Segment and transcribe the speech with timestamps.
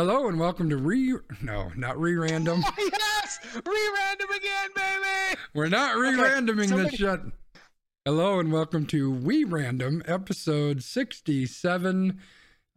[0.00, 2.64] Hello and welcome to re no, not re-random.
[2.78, 5.40] yes, re-random again, baby.
[5.52, 6.96] We're not re-randoming somebody...
[6.96, 7.20] this shit.
[8.06, 12.18] Hello and welcome to We Random, episode sixty-seven.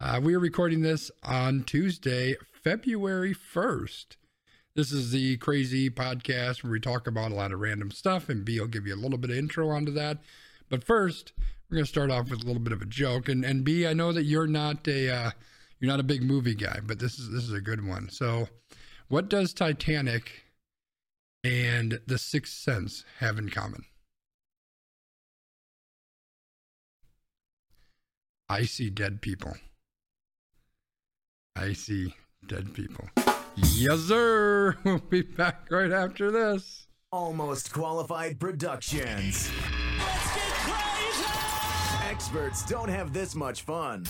[0.01, 4.17] Uh, we are recording this on Tuesday, February first.
[4.76, 8.44] This is the crazy podcast where we talk about a lot of random stuff, and
[8.44, 10.17] B will give you a little bit of intro onto that.
[10.67, 11.31] But first,
[11.69, 13.29] we're going to start off with a little bit of a joke.
[13.29, 15.31] And and B, I know that you're not a uh,
[15.84, 18.08] you're not a big movie guy, but this is this is a good one.
[18.08, 18.48] So,
[19.09, 20.45] what does Titanic
[21.44, 23.84] and The Sixth Sense have in common?
[28.48, 29.55] I see dead people.
[31.57, 32.15] I see
[32.48, 33.09] dead people.
[33.57, 34.77] Yes, sir.
[34.85, 36.88] We'll be back right after this.
[37.12, 39.52] Almost Qualified Productions.
[42.09, 44.05] Experts don't have this much fun.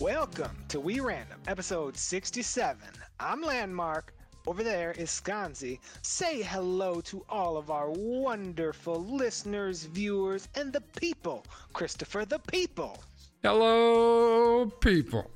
[0.00, 2.80] Welcome to We Random, episode 67.
[3.20, 4.14] I'm Landmark.
[4.46, 5.78] Over there is Sconzi.
[6.00, 11.44] Say hello to all of our wonderful listeners, viewers, and the people.
[11.74, 12.98] Christopher, the people.
[13.42, 15.30] Hello, people.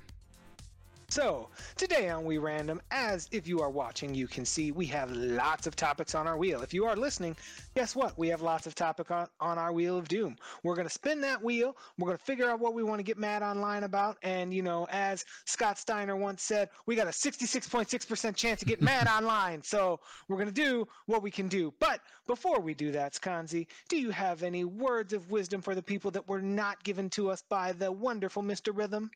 [1.15, 5.13] So, today on We Random, as if you are watching, you can see we have
[5.13, 6.61] lots of topics on our wheel.
[6.63, 7.37] If you are listening,
[7.77, 8.19] guess what?
[8.19, 10.35] We have lots of topic on, on our wheel of doom.
[10.65, 11.77] We're going to spin that wheel.
[11.99, 14.19] We're going to figure out what we want to get mad online about.
[14.25, 18.83] And, you know, as Scott Steiner once said, we got a 66.6% chance to get
[18.83, 19.63] mad online.
[19.63, 21.73] So, we're going to do what we can do.
[21.79, 25.83] But before we do that, Sconzi, do you have any words of wisdom for the
[25.83, 28.77] people that were not given to us by the wonderful Mr.
[28.77, 29.13] Rhythm?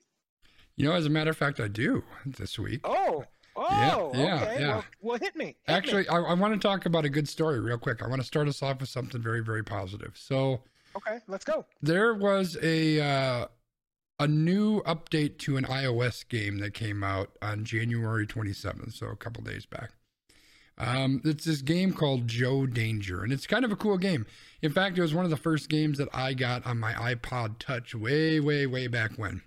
[0.78, 2.80] You know, as a matter of fact, I do this week.
[2.84, 3.24] Oh,
[3.56, 4.60] oh, yeah, yeah, okay.
[4.60, 4.68] yeah.
[4.68, 5.46] Well, well, hit me.
[5.46, 6.08] Hit Actually, me.
[6.10, 8.00] I, I, want to talk about a good story real quick.
[8.00, 10.12] I want to start us off with something very, very positive.
[10.14, 10.60] So,
[10.96, 11.66] okay, let's go.
[11.82, 13.46] There was a uh,
[14.20, 19.16] a new update to an iOS game that came out on January 27th, so a
[19.16, 19.90] couple days back.
[20.80, 24.26] Um, it's this game called Joe Danger, and it's kind of a cool game.
[24.62, 27.58] In fact, it was one of the first games that I got on my iPod
[27.58, 29.42] Touch way, way, way back when.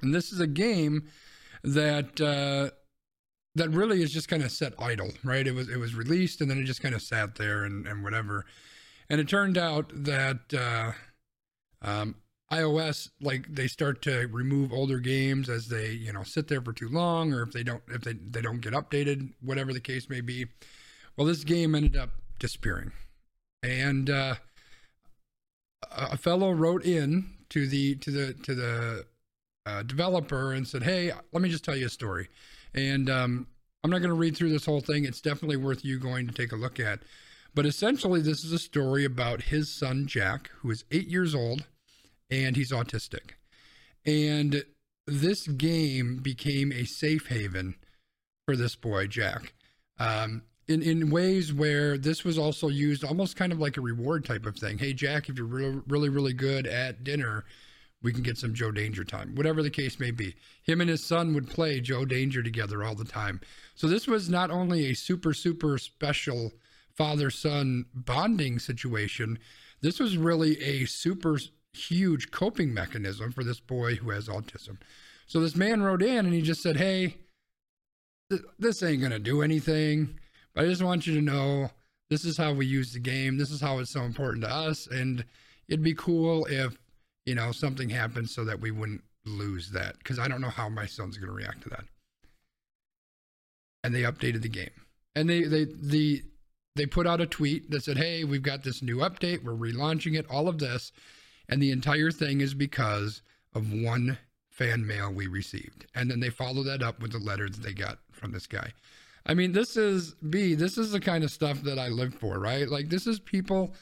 [0.00, 1.08] And this is a game
[1.62, 2.70] that uh,
[3.54, 5.46] that really is just kind of set idle, right?
[5.46, 8.02] It was it was released and then it just kind of sat there and, and
[8.02, 8.44] whatever.
[9.08, 10.92] And it turned out that uh,
[11.82, 12.16] um,
[12.52, 16.72] iOS like they start to remove older games as they you know sit there for
[16.72, 20.08] too long or if they don't if they, they don't get updated, whatever the case
[20.08, 20.46] may be.
[21.16, 22.92] Well, this game ended up disappearing,
[23.62, 24.34] and uh,
[25.90, 29.06] a fellow wrote in to the to the to the
[29.66, 32.28] uh, developer and said, "Hey, let me just tell you a story."
[32.74, 33.46] And um,
[33.82, 35.04] I'm not going to read through this whole thing.
[35.04, 37.00] It's definitely worth you going to take a look at.
[37.54, 41.66] But essentially, this is a story about his son Jack, who is eight years old,
[42.30, 43.32] and he's autistic.
[44.04, 44.64] And
[45.06, 47.76] this game became a safe haven
[48.46, 49.54] for this boy Jack.
[49.98, 54.24] Um, in in ways where this was also used almost kind of like a reward
[54.24, 54.78] type of thing.
[54.78, 57.44] Hey Jack, if you're really really really good at dinner,
[58.04, 60.36] we can get some Joe Danger time, whatever the case may be.
[60.62, 63.40] Him and his son would play Joe Danger together all the time.
[63.74, 66.52] So this was not only a super, super special
[66.94, 69.38] father son bonding situation,
[69.80, 71.38] this was really a super
[71.72, 74.76] huge coping mechanism for this boy who has autism.
[75.26, 77.16] So this man wrote in and he just said, Hey,
[78.30, 80.20] th- this ain't going to do anything,
[80.54, 81.70] but I just want you to know
[82.10, 83.38] this is how we use the game.
[83.38, 84.86] This is how it's so important to us.
[84.86, 85.24] And
[85.68, 86.76] it'd be cool if
[87.26, 90.68] you know, something happened so that we wouldn't lose that because I don't know how
[90.68, 91.84] my son's going to react to that.
[93.82, 94.70] And they updated the game,
[95.14, 96.22] and they they the
[96.74, 99.44] they put out a tweet that said, "Hey, we've got this new update.
[99.44, 100.26] We're relaunching it.
[100.30, 100.90] All of this,
[101.48, 103.20] and the entire thing is because
[103.54, 104.18] of one
[104.48, 107.74] fan mail we received." And then they follow that up with the letter that they
[107.74, 108.72] got from this guy.
[109.26, 110.54] I mean, this is B.
[110.54, 112.68] This is the kind of stuff that I live for, right?
[112.68, 113.74] Like this is people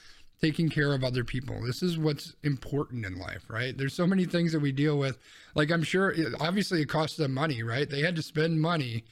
[0.42, 1.62] taking care of other people.
[1.62, 3.76] This is what's important in life, right?
[3.76, 5.18] There's so many things that we deal with.
[5.54, 7.88] Like I'm sure obviously it costs them money, right?
[7.88, 9.04] They had to spend money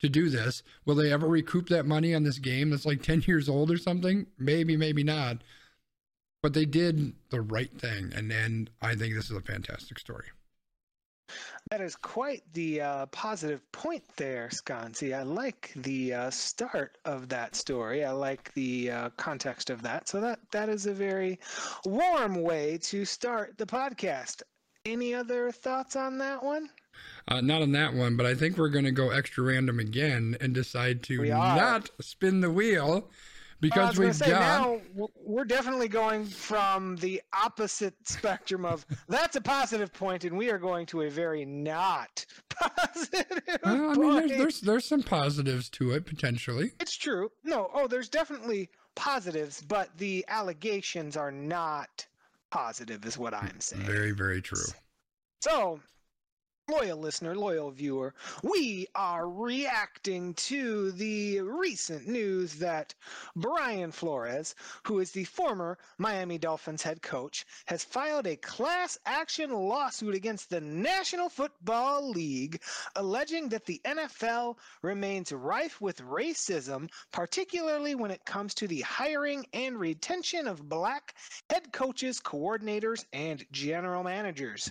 [0.00, 0.64] to do this.
[0.84, 3.78] Will they ever recoup that money on this game that's like 10 years old or
[3.78, 4.26] something?
[4.38, 5.38] Maybe, maybe not.
[6.42, 10.26] But they did the right thing and and I think this is a fantastic story.
[11.72, 15.14] That is quite the uh, positive point there, Sconzi.
[15.14, 18.04] I like the uh, start of that story.
[18.04, 20.06] I like the uh, context of that.
[20.06, 21.40] So that that is a very
[21.86, 24.42] warm way to start the podcast.
[24.84, 26.68] Any other thoughts on that one?
[27.28, 30.36] Uh, not on that one, but I think we're going to go extra random again
[30.42, 33.08] and decide to not spin the wheel
[33.62, 34.40] because we've say, got.
[34.40, 34.80] now
[35.24, 40.58] we're definitely going from the opposite spectrum of that's a positive point, and we are
[40.58, 44.28] going to a very not positive Well, I mean, point.
[44.28, 46.72] there's, there's there's some positives to it potentially.
[46.80, 47.30] It's true.
[47.44, 52.04] No, oh, there's definitely positives, but the allegations are not
[52.50, 53.84] positive, is what I'm saying.
[53.84, 54.66] Very very true.
[55.40, 55.80] So,
[56.70, 62.94] loyal listener, loyal viewer, we are reacting to the recent news that
[63.34, 64.54] Brian Flores,
[64.84, 70.50] who is the former Miami Dolphins head coach, has filed a class action lawsuit against
[70.50, 72.62] the National Football League,
[72.94, 79.44] alleging that the NFL remains rife with racism, particularly when it comes to the hiring
[79.52, 81.14] and retention of black
[81.50, 84.70] head coaches, coordinators, and general managers.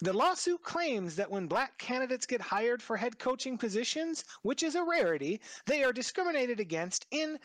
[0.00, 4.74] The lawsuit claims that when black candidates get hired for head coaching positions, which is
[4.74, 7.38] a rarity, they are discriminated against in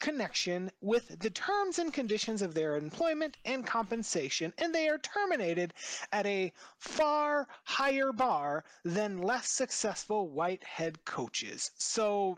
[0.00, 5.72] connection with the terms and conditions of their employment and compensation, and they are terminated
[6.10, 11.70] at a far higher bar than less successful white head coaches.
[11.78, 12.36] So,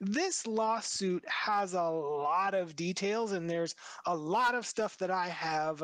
[0.00, 3.74] this lawsuit has a lot of details, and there's
[4.06, 5.82] a lot of stuff that I have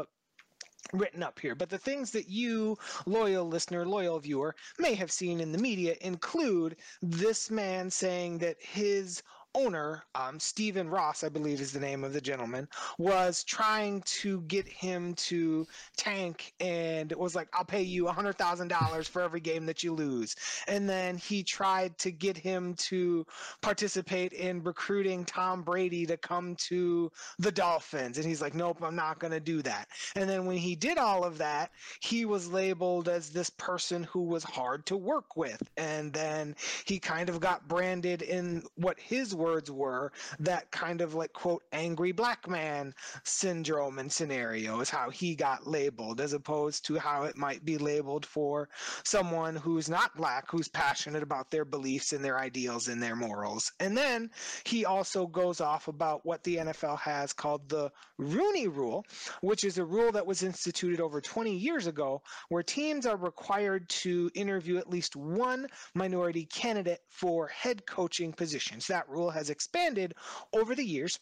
[0.93, 1.55] written up here.
[1.55, 5.97] But the things that you, loyal listener, loyal viewer, may have seen in the media
[6.01, 9.23] include this man saying that his
[9.55, 12.69] owner, um, Stephen Ross, I believe is the name of the gentleman,
[12.99, 15.67] was trying to get him to
[15.97, 20.37] tank and was like, I'll pay you $100,000 for every game that you lose.
[20.69, 23.27] And then he tried to get him to
[23.61, 28.19] participate in recruiting Tom Brady to come to the Dolphins.
[28.19, 29.89] And he's like, nope, I'm not going to do that.
[30.15, 31.71] And then when he did all of that,
[32.01, 35.63] he was labeled as this person who was hard to work with.
[35.77, 36.55] And then
[36.85, 41.63] he kind of got branded in what his words were that kind of like, quote,
[41.73, 42.95] angry black man
[43.25, 47.79] syndrome and scenario is how he got labeled, as opposed to how it might be
[47.79, 48.69] labeled for
[49.05, 53.73] someone who's not black, who's passionate about their beliefs and their ideals and their morals.
[53.81, 54.31] And then
[54.65, 59.05] he also goes off about what the NFL has called the Rooney Rule,
[59.41, 63.89] which is a rule that was instituted over 20 years ago, where teams are required
[63.89, 68.87] to interview at least one minority candidate for head coaching positions.
[68.87, 70.15] That rule has expanded
[70.53, 71.19] over the years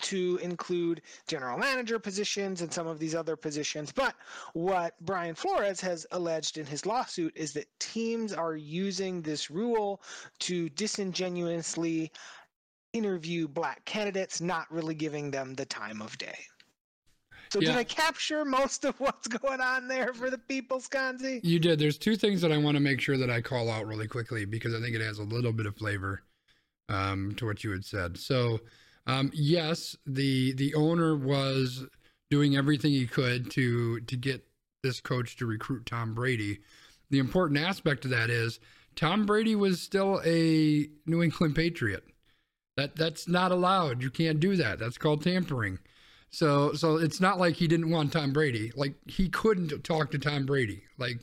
[0.00, 3.90] to include general manager positions and some of these other positions.
[3.92, 4.14] But
[4.52, 10.02] what Brian Flores has alleged in his lawsuit is that teams are using this rule
[10.40, 12.12] to disingenuously
[12.92, 16.38] interview black candidates, not really giving them the time of day.
[17.52, 17.68] So Yeah.
[17.68, 21.40] did I capture most of what's going on there for the people, Sconzi?
[21.42, 21.78] You did.
[21.78, 24.44] There's two things that I want to make sure that I call out really quickly
[24.44, 26.22] because I think it has a little bit of flavor
[26.92, 28.18] um, to what you had said.
[28.18, 28.60] So,
[29.06, 31.84] um, yes, the the owner was
[32.30, 34.44] doing everything he could to to get
[34.82, 36.60] this coach to recruit Tom Brady.
[37.10, 38.60] The important aspect of that is
[38.96, 42.04] Tom Brady was still a New England Patriot.
[42.76, 44.02] That that's not allowed.
[44.02, 44.78] You can't do that.
[44.78, 45.78] That's called tampering.
[46.30, 48.72] So so it's not like he didn't want Tom Brady.
[48.74, 50.84] Like he couldn't talk to Tom Brady.
[50.98, 51.18] Like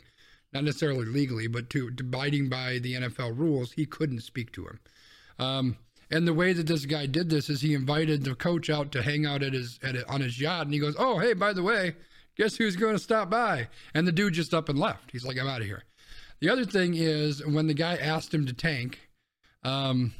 [0.53, 4.65] not necessarily legally, but to, to abiding by the NFL rules, he couldn't speak to
[4.65, 4.79] him.
[5.39, 5.77] Um,
[6.11, 9.01] and the way that this guy did this is he invited the coach out to
[9.01, 11.63] hang out at his at on his yacht, and he goes, "Oh, hey, by the
[11.63, 11.95] way,
[12.35, 15.11] guess who's going to stop by?" And the dude just up and left.
[15.11, 15.83] He's like, "I'm out of here."
[16.39, 19.09] The other thing is when the guy asked him to tank,
[19.63, 20.13] um,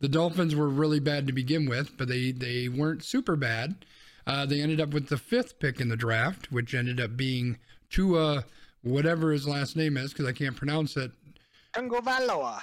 [0.00, 3.84] the Dolphins were really bad to begin with, but they they weren't super bad.
[4.26, 7.58] Uh, they ended up with the fifth pick in the draft, which ended up being
[7.88, 8.44] Tua,
[8.82, 11.12] whatever his last name is, because I can't pronounce it.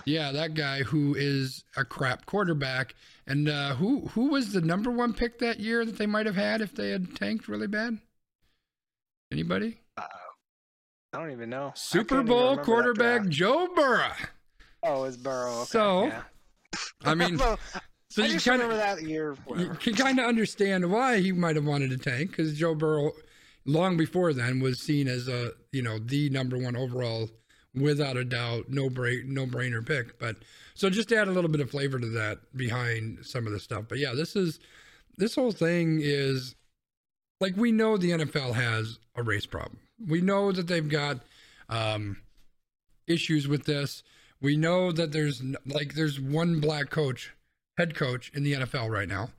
[0.06, 2.94] Yeah, that guy who is a crap quarterback.
[3.26, 6.36] And uh, who who was the number one pick that year that they might have
[6.36, 8.00] had if they had tanked really bad?
[9.32, 9.80] Anybody?
[11.14, 11.72] I don't even know.
[11.76, 13.28] Super Bowl quarterback.
[13.30, 14.12] Joe Burrow.
[14.84, 15.62] Oh, it's Burrow.
[15.62, 16.22] Okay, So, yeah.
[17.04, 17.38] I mean,
[18.10, 19.36] so I you kind remember of that year.
[19.58, 23.12] you can kind of understand why he might have wanted to tank because Joe Burrow,
[23.66, 27.30] long before then, was seen as a you know the number one overall,
[27.82, 30.20] without a doubt, no break, no brainer pick.
[30.20, 30.38] But
[30.74, 33.86] so just add a little bit of flavor to that behind some of the stuff.
[33.88, 34.60] But yeah, this is
[35.18, 36.56] this whole thing is
[37.40, 39.80] like we know the NFL has a race problem.
[40.08, 41.20] We know that they've got
[41.70, 42.18] um,
[43.08, 44.04] issues with this.
[44.42, 47.34] We know that there's like there's one black coach,
[47.78, 49.30] head coach in the NFL right now,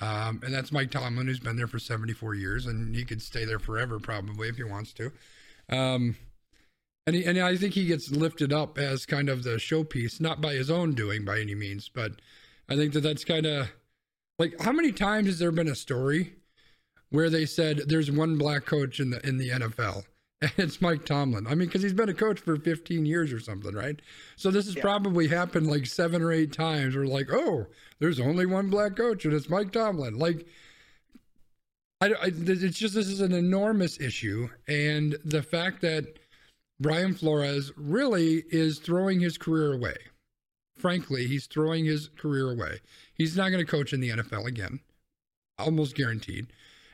[0.00, 3.44] um, and that's Mike Tomlin, who's been there for 74 years, and he could stay
[3.44, 5.12] there forever probably if he wants to.
[5.68, 6.16] Um,
[7.08, 10.42] and he, and I think he gets lifted up as kind of the showpiece, not
[10.42, 12.12] by his own doing by any means, but
[12.68, 13.70] I think that that's kind of
[14.38, 16.34] like how many times has there been a story
[17.08, 20.04] where they said there's one black coach in the in the NFL
[20.42, 21.46] and it's Mike Tomlin.
[21.46, 23.98] I mean, because he's been a coach for 15 years or something, right?
[24.36, 24.82] So this has yeah.
[24.82, 26.94] probably happened like seven or eight times.
[26.94, 27.68] We're like, oh,
[28.00, 30.18] there's only one black coach and it's Mike Tomlin.
[30.18, 30.46] Like,
[32.02, 36.18] I, I, it's just this is an enormous issue, and the fact that
[36.80, 39.96] Brian Flores really is throwing his career away.
[40.76, 42.80] Frankly, he's throwing his career away.
[43.14, 44.80] He's not going to coach in the NFL again,
[45.58, 46.46] almost guaranteed.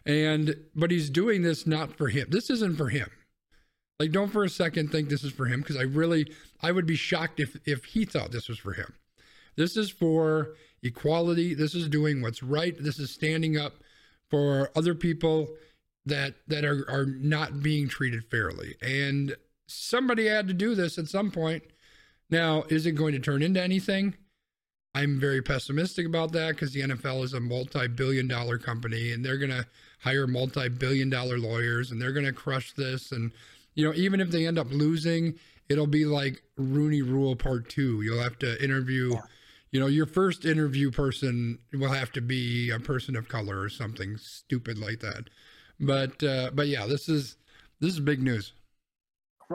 [0.06, 2.28] And but he's doing this not for him.
[2.30, 3.10] This isn't for him.
[4.00, 6.86] Like, don't for a second think this is for him because I really, I would
[6.86, 8.94] be shocked if if he thought this was for him.
[9.56, 11.54] This is for equality.
[11.54, 12.74] This is doing what's right.
[12.78, 13.74] This is standing up
[14.30, 15.48] for other people
[16.06, 18.74] that that are are not being treated fairly.
[18.82, 21.62] And somebody had to do this at some point.
[22.30, 24.14] Now, is it going to turn into anything?
[24.94, 29.24] I'm very pessimistic about that because the NFL is a multi billion dollar company and
[29.24, 29.66] they're going to
[30.00, 33.10] hire multi billion dollar lawyers and they're going to crush this.
[33.10, 33.32] And,
[33.74, 35.34] you know, even if they end up losing,
[35.68, 38.02] it'll be like Rooney Rule Part Two.
[38.02, 39.16] You'll have to interview,
[39.72, 43.68] you know, your first interview person will have to be a person of color or
[43.68, 45.24] something stupid like that.
[45.80, 47.36] But, uh, but yeah, this is
[47.80, 48.52] this is big news.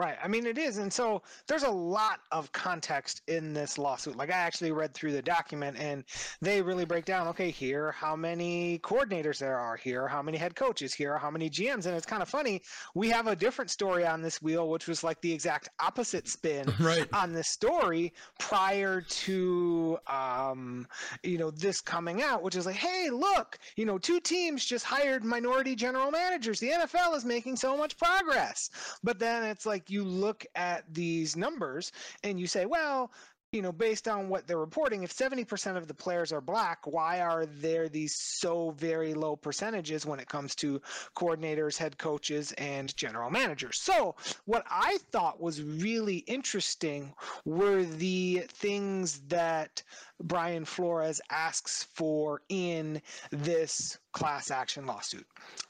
[0.00, 0.16] Right.
[0.24, 0.78] I mean, it is.
[0.78, 4.16] And so there's a lot of context in this lawsuit.
[4.16, 6.04] Like, I actually read through the document and
[6.40, 10.56] they really break down okay, here how many coordinators there are, here how many head
[10.56, 11.84] coaches, here how many GMs.
[11.84, 12.62] And it's kind of funny.
[12.94, 16.72] We have a different story on this wheel, which was like the exact opposite spin
[16.80, 17.06] right.
[17.12, 20.88] on this story prior to, um,
[21.22, 24.86] you know, this coming out, which is like, hey, look, you know, two teams just
[24.86, 26.58] hired minority general managers.
[26.58, 28.70] The NFL is making so much progress.
[29.04, 31.92] But then it's like, like you look at these numbers
[32.22, 33.10] and you say, well,
[33.52, 37.20] you know, based on what they're reporting, if 70% of the players are black, why
[37.20, 40.80] are there these so very low percentages when it comes to
[41.16, 43.80] coordinators, head coaches, and general managers?
[43.80, 47.12] So, what I thought was really interesting
[47.44, 49.82] were the things that
[50.22, 55.26] Brian Flores asks for in this class action lawsuit.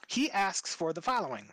[0.07, 1.49] He asks for the following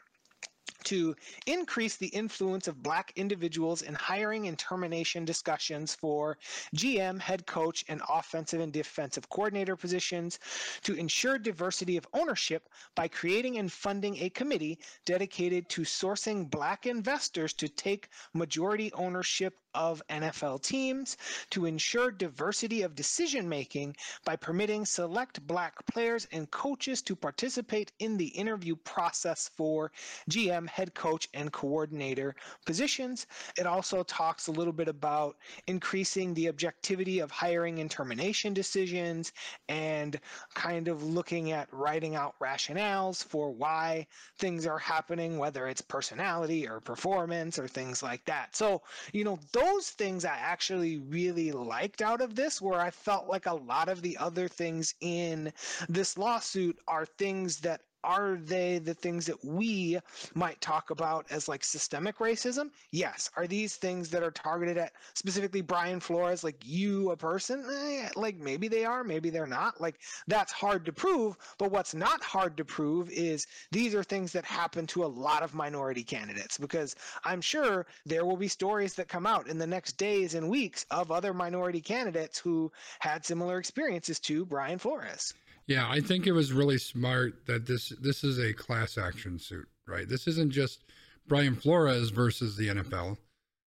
[0.89, 1.15] to
[1.45, 6.39] increase the influence of black individuals in hiring and termination discussions for
[6.75, 10.39] GM, head coach, and offensive and defensive coordinator positions,
[10.83, 16.87] to ensure diversity of ownership by creating and funding a committee dedicated to sourcing black
[16.87, 21.17] investors to take majority ownership of NFL teams
[21.51, 27.93] to ensure diversity of decision making by permitting select black players and coaches to participate
[27.99, 29.91] in the interview process for
[30.31, 32.35] GM, head coach, and coordinator
[32.67, 33.27] positions.
[33.57, 39.33] It also talks a little bit about increasing the objectivity of hiring and termination decisions
[39.69, 40.19] and
[40.55, 44.07] kind of looking at writing out rationales for why
[44.39, 48.55] things are happening, whether it's personality or performance or things like that.
[48.55, 48.83] So,
[49.13, 53.47] you know, those things I actually really liked out of this, where I felt like
[53.47, 55.53] a lot of the other things in
[55.89, 59.99] this lawsuit are things that are they the things that we
[60.35, 62.71] might talk about as like systemic racism?
[62.91, 63.31] Yes.
[63.37, 67.63] Are these things that are targeted at specifically Brian Flores, like you, a person?
[67.71, 69.79] Eh, like maybe they are, maybe they're not.
[69.79, 71.37] Like that's hard to prove.
[71.59, 75.43] But what's not hard to prove is these are things that happen to a lot
[75.43, 79.67] of minority candidates because I'm sure there will be stories that come out in the
[79.67, 85.35] next days and weeks of other minority candidates who had similar experiences to Brian Flores.
[85.69, 89.69] Yeah, I think it was really smart that this this is a class action suit,
[89.87, 90.09] right?
[90.09, 90.83] This isn't just
[91.29, 93.19] Brian Flores versus the NFL.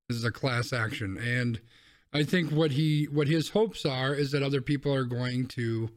[0.08, 1.60] This is a class action, and
[2.14, 5.90] I think what he what his hopes are is that other people are going to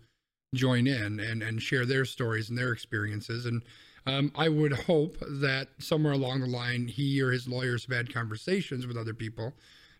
[0.54, 3.64] join in and and share their stories and their experiences, and
[4.06, 8.14] um, I would hope that somewhere along the line he or his lawyers have had
[8.14, 9.54] conversations with other people,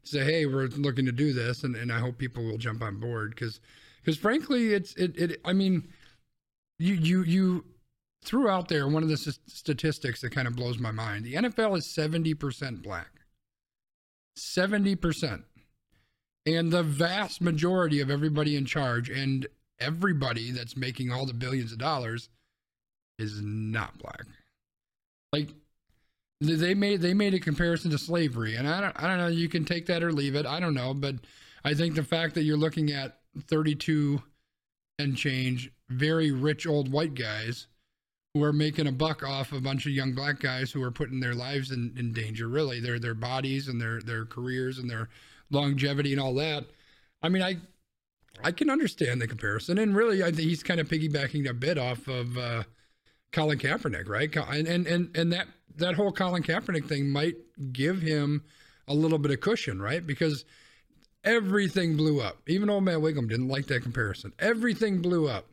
[0.04, 2.82] to say, hey, we're looking to do this, and and I hope people will jump
[2.82, 3.62] on board because
[4.04, 5.42] because frankly, it's it, it.
[5.46, 5.90] I mean,
[6.80, 7.66] you you you
[8.24, 11.26] threw out there one of the statistics that kind of blows my mind.
[11.26, 13.10] The NFL is seventy percent black.
[14.36, 15.44] Seventy percent,
[16.46, 19.48] and the vast majority of everybody in charge and
[19.80, 22.30] everybody that's making all the billions of dollars
[23.20, 24.26] is not black.
[25.32, 25.50] Like
[26.42, 29.28] they made they made a comparison to slavery, and I don't I don't know.
[29.28, 30.46] You can take that or leave it.
[30.46, 31.16] I don't know, but
[31.64, 34.22] I think the fact that you're looking at 32
[35.00, 37.68] and change very rich old white guys
[38.34, 41.20] who are making a buck off a bunch of young black guys who are putting
[41.20, 45.10] their lives in, in danger, really, their their bodies and their their careers and their
[45.52, 46.66] longevity and all that.
[47.22, 47.58] I mean, I
[48.44, 51.78] I can understand the comparison, and really, I think he's kind of piggybacking a bit
[51.78, 52.64] off of uh,
[53.32, 54.34] Colin Kaepernick, right?
[54.36, 57.36] And and and and that that whole Colin Kaepernick thing might
[57.72, 58.44] give him
[58.88, 60.06] a little bit of cushion, right?
[60.06, 60.44] Because
[61.24, 62.42] everything blew up.
[62.48, 64.34] Even old man Wiggum didn't like that comparison.
[64.40, 65.48] Everything blew up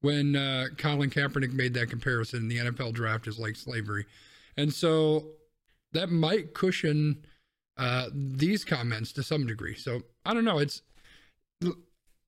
[0.00, 2.48] when uh, Colin Kaepernick made that comparison.
[2.48, 4.06] The NFL draft is like slavery,
[4.56, 5.26] and so
[5.92, 7.24] that might cushion
[7.76, 9.74] uh, these comments to some degree.
[9.74, 10.58] So I don't know.
[10.58, 10.82] It's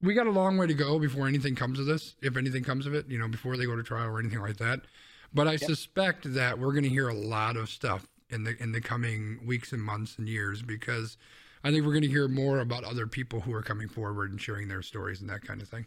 [0.03, 2.87] we got a long way to go before anything comes of this, if anything comes
[2.87, 3.09] of it.
[3.09, 4.81] You know, before they go to trial or anything like that.
[5.33, 5.61] But I yep.
[5.61, 9.41] suspect that we're going to hear a lot of stuff in the in the coming
[9.45, 11.17] weeks and months and years because
[11.65, 14.41] I think we're going to hear more about other people who are coming forward and
[14.41, 15.87] sharing their stories and that kind of thing.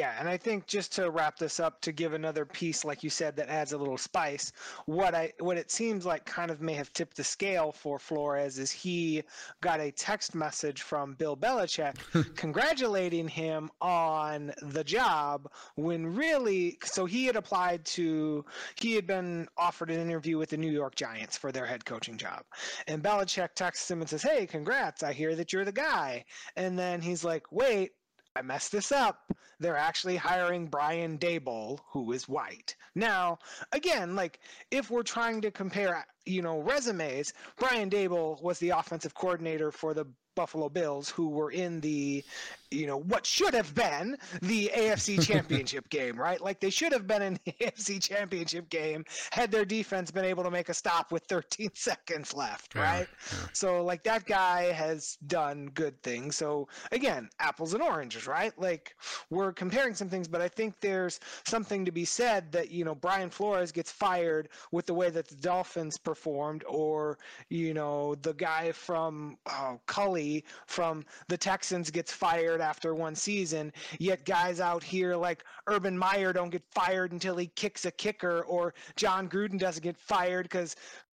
[0.00, 3.10] Yeah, and I think just to wrap this up, to give another piece, like you
[3.10, 4.50] said, that adds a little spice.
[4.86, 8.58] What I what it seems like kind of may have tipped the scale for Flores
[8.58, 9.22] is he
[9.60, 11.96] got a text message from Bill Belichick
[12.34, 18.42] congratulating him on the job when really, so he had applied to,
[18.76, 22.16] he had been offered an interview with the New York Giants for their head coaching
[22.16, 22.44] job,
[22.86, 25.02] and Belichick texts him and says, "Hey, congrats!
[25.02, 26.24] I hear that you're the guy."
[26.56, 27.90] And then he's like, "Wait."
[28.36, 29.32] I messed this up.
[29.58, 32.76] They're actually hiring Brian Daboll, who is white.
[32.94, 33.38] Now,
[33.72, 39.14] again, like if we're trying to compare, you know, resumes, Brian Daboll was the offensive
[39.14, 40.06] coordinator for the
[40.36, 42.24] Buffalo Bills, who were in the,
[42.70, 46.40] you know, what should have been the AFC Championship game, right?
[46.40, 50.44] Like they should have been in the AFC Championship game had their defense been able
[50.44, 53.08] to make a stop with 13 seconds left, right?
[53.32, 53.48] Yeah, yeah.
[53.52, 56.36] So, like, that guy has done good things.
[56.36, 58.52] So, again, apples and oranges, right?
[58.58, 58.96] Like,
[59.30, 62.94] we're comparing some things, but I think there's something to be said that, you know,
[62.94, 68.34] Brian Flores gets fired with the way that the Dolphins performed, or, you know, the
[68.34, 74.82] guy from oh, Culley from the Texans gets fired after one season, yet guys out
[74.82, 79.58] here like Urban Meyer don't get fired until he kicks a kicker, or Jon Gruden
[79.58, 80.76] doesn't get fired because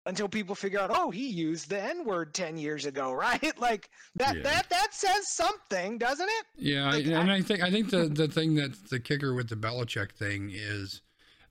[0.06, 3.58] until people figure out, oh, he used the N word ten years ago, right?
[3.58, 4.42] Like that yeah.
[4.42, 6.46] that that says something, doesn't it?
[6.56, 9.48] Yeah, like, and I, I think I think the the thing that's the kicker with
[9.48, 11.02] the Belichick thing is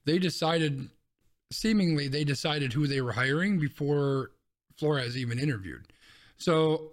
[0.04, 0.88] they decided
[1.52, 4.30] seemingly they decided who they were hiring before
[4.76, 5.86] Flores even interviewed.
[6.36, 6.92] So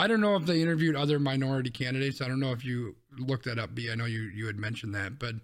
[0.00, 2.22] I don't know if they interviewed other minority candidates.
[2.22, 3.90] I don't know if you looked that up, B.
[3.90, 5.34] I know you you had mentioned that, but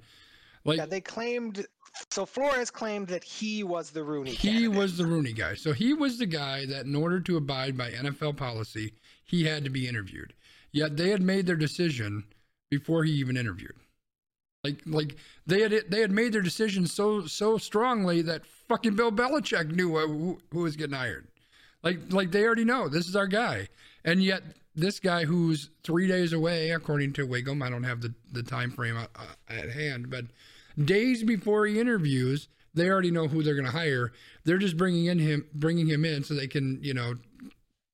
[0.64, 1.66] like yeah, they claimed.
[2.10, 4.30] So Flores claimed that he was the Rooney.
[4.30, 4.70] He candidate.
[4.70, 5.54] was the Rooney guy.
[5.54, 9.62] So he was the guy that, in order to abide by NFL policy, he had
[9.64, 10.32] to be interviewed.
[10.72, 12.24] Yet they had made their decision
[12.70, 13.76] before he even interviewed.
[14.64, 15.16] Like like
[15.46, 19.98] they had they had made their decision so so strongly that fucking Bill Belichick knew
[19.98, 21.28] who, who was getting hired.
[21.86, 23.68] Like like they already know this is our guy.
[24.04, 24.42] And yet,
[24.74, 28.72] this guy who's three days away, according to Wiggum, I don't have the, the time
[28.72, 29.06] frame uh,
[29.48, 30.24] at hand, but
[30.84, 34.12] days before he interviews, they already know who they're going to hire.
[34.44, 37.14] They're just bringing in him, bringing him in so they can, you know,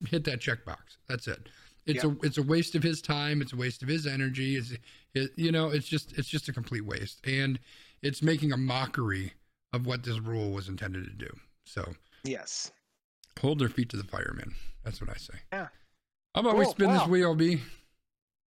[0.09, 0.96] hit that checkbox.
[1.07, 1.50] That's it.
[1.85, 2.12] It's yeah.
[2.12, 3.42] a it's a waste of his time.
[3.42, 4.57] It's a waste of his energy.
[4.57, 4.72] It's
[5.14, 7.59] it, you know, it's just it's just a complete waste, and
[8.00, 9.35] it's making a mockery
[9.74, 11.31] of what this rule was intended to do.
[11.66, 11.92] So
[12.24, 12.70] yes,
[13.40, 14.52] hold their feet to the fire, man.
[14.84, 15.34] That's what I say.
[15.52, 15.68] Yeah.
[16.34, 16.60] How about cool.
[16.60, 16.98] we spin wow.
[16.98, 17.60] this wheel, B?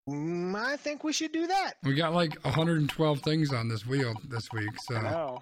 [0.10, 1.74] Mm, I think we should do that.
[1.84, 5.02] We got like 112 things on this wheel this week, so.
[5.02, 5.40] know.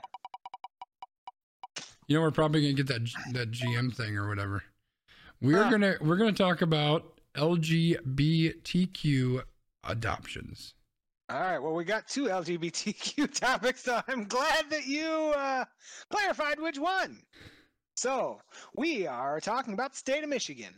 [2.08, 4.63] You know, we're probably gonna get that that GM thing or whatever.
[5.41, 9.43] We're gonna we're gonna talk about LGBTQ
[9.86, 10.73] adoptions.
[11.30, 11.60] All right.
[11.60, 15.65] Well, we got two LGBTQ topics, so I'm glad that you uh,
[16.10, 17.23] clarified which one.
[17.95, 18.39] So
[18.75, 20.73] we are talking about the state of Michigan.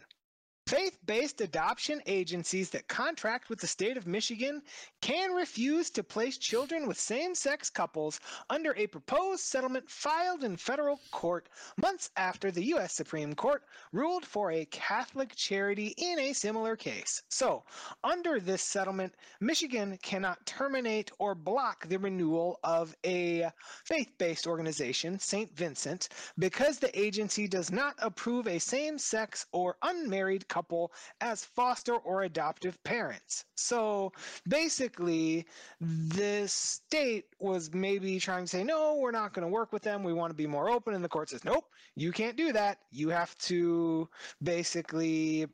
[0.73, 4.59] Faith based adoption agencies that contract with the state of Michigan
[5.01, 10.57] can refuse to place children with same sex couples under a proposed settlement filed in
[10.57, 12.91] federal court months after the U.S.
[12.91, 17.21] Supreme Court ruled for a Catholic charity in a similar case.
[17.29, 17.65] So,
[18.03, 23.51] under this settlement, Michigan cannot terminate or block the renewal of a
[23.85, 25.55] faith based organization, St.
[25.55, 26.09] Vincent,
[26.39, 30.62] because the agency does not approve a same sex or unmarried couple
[31.21, 33.45] as foster or adoptive parents.
[33.55, 34.11] So
[34.47, 35.45] basically,
[35.81, 40.03] the state was maybe trying to say, no, we're not going to work with them.
[40.03, 40.93] We want to be more open.
[40.93, 42.79] And the court says, nope, you can't do that.
[42.91, 44.09] You have to
[44.41, 45.47] basically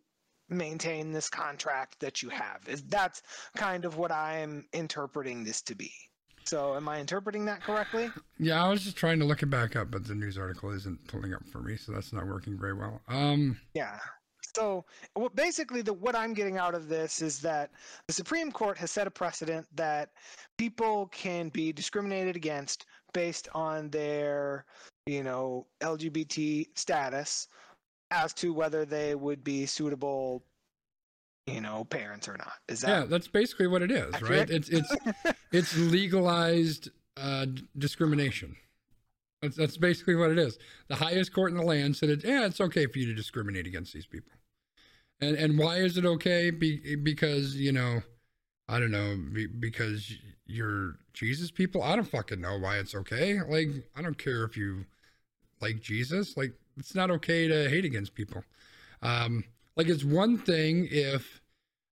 [0.49, 2.61] maintain this contract that you have.
[2.89, 3.21] That's
[3.55, 5.91] kind of what I'm interpreting this to be.
[6.45, 8.09] So, am I interpreting that correctly?
[8.39, 11.07] Yeah, I was just trying to look it back up, but the news article isn't
[11.07, 13.01] pulling up for me, so that's not working very well.
[13.07, 13.99] Um, Yeah.
[14.59, 14.83] So,
[15.15, 17.71] well, basically, the what I'm getting out of this is that
[18.07, 20.09] the Supreme Court has set a precedent that
[20.57, 24.65] people can be discriminated against based on their,
[25.05, 27.47] you know, LGBT status,
[28.11, 30.43] as to whether they would be suitable,
[31.47, 32.53] you know, parents or not.
[32.67, 34.49] Is that yeah, that that's basically what it is, right?
[34.49, 34.93] It's it's
[35.53, 37.45] it's legalized uh,
[37.77, 38.57] discrimination.
[39.41, 40.57] That's that's basically what it is.
[40.89, 43.65] The highest court in the land said, it, "Yeah, it's okay for you to discriminate
[43.65, 44.33] against these people."
[45.21, 46.49] And and why is it okay?
[46.49, 48.01] Be, because you know,
[48.67, 50.11] I don't know, be, because
[50.45, 51.83] you're Jesus people.
[51.83, 53.39] I don't fucking know why it's okay.
[53.41, 54.85] Like I don't care if you
[55.61, 56.37] like Jesus.
[56.37, 58.43] Like it's not okay to hate against people.
[59.01, 59.43] Um,
[59.75, 61.41] like it's one thing if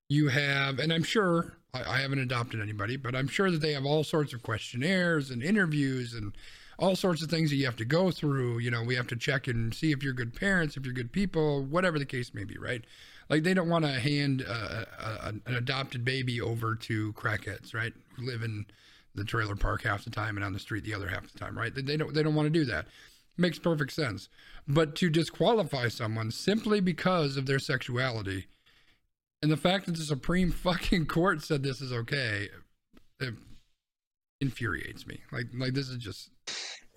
[0.08, 3.72] you have, and I'm sure I, I haven't adopted anybody, but I'm sure that they
[3.72, 6.36] have all sorts of questionnaires and interviews and
[6.78, 8.58] all sorts of things that you have to go through.
[8.58, 11.12] You know, we have to check and see if you're good parents, if you're good
[11.12, 12.84] people, whatever the case may be, right?
[13.28, 17.92] Like they don't want to hand uh, a, an adopted baby over to crackheads, right?
[18.16, 18.66] Who live in
[19.14, 21.58] the trailer park half the time and on the street the other half the time,
[21.58, 21.74] right?
[21.74, 22.86] They, don't they don't want to do that.
[23.36, 24.28] Makes perfect sense.
[24.66, 28.46] But to disqualify someone simply because of their sexuality,
[29.42, 32.48] and the fact that the Supreme fucking Court said this is okay,
[34.40, 35.20] infuriates me.
[35.32, 36.30] Like like this is just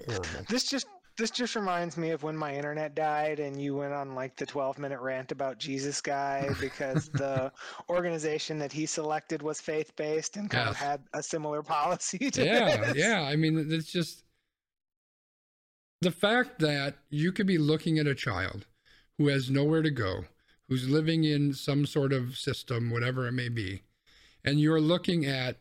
[0.05, 0.45] horrible.
[0.49, 0.87] this just
[1.21, 4.45] this just reminds me of when my internet died and you went on like the
[4.45, 7.51] 12 minute rant about Jesus guy because the
[7.89, 12.43] organization that he selected was faith based and kind of had a similar policy to
[12.43, 12.97] yeah, this.
[12.97, 13.21] yeah.
[13.21, 14.23] I mean, it's just
[16.01, 18.65] the fact that you could be looking at a child
[19.19, 20.25] who has nowhere to go,
[20.69, 23.83] who's living in some sort of system, whatever it may be,
[24.43, 25.57] and you're looking at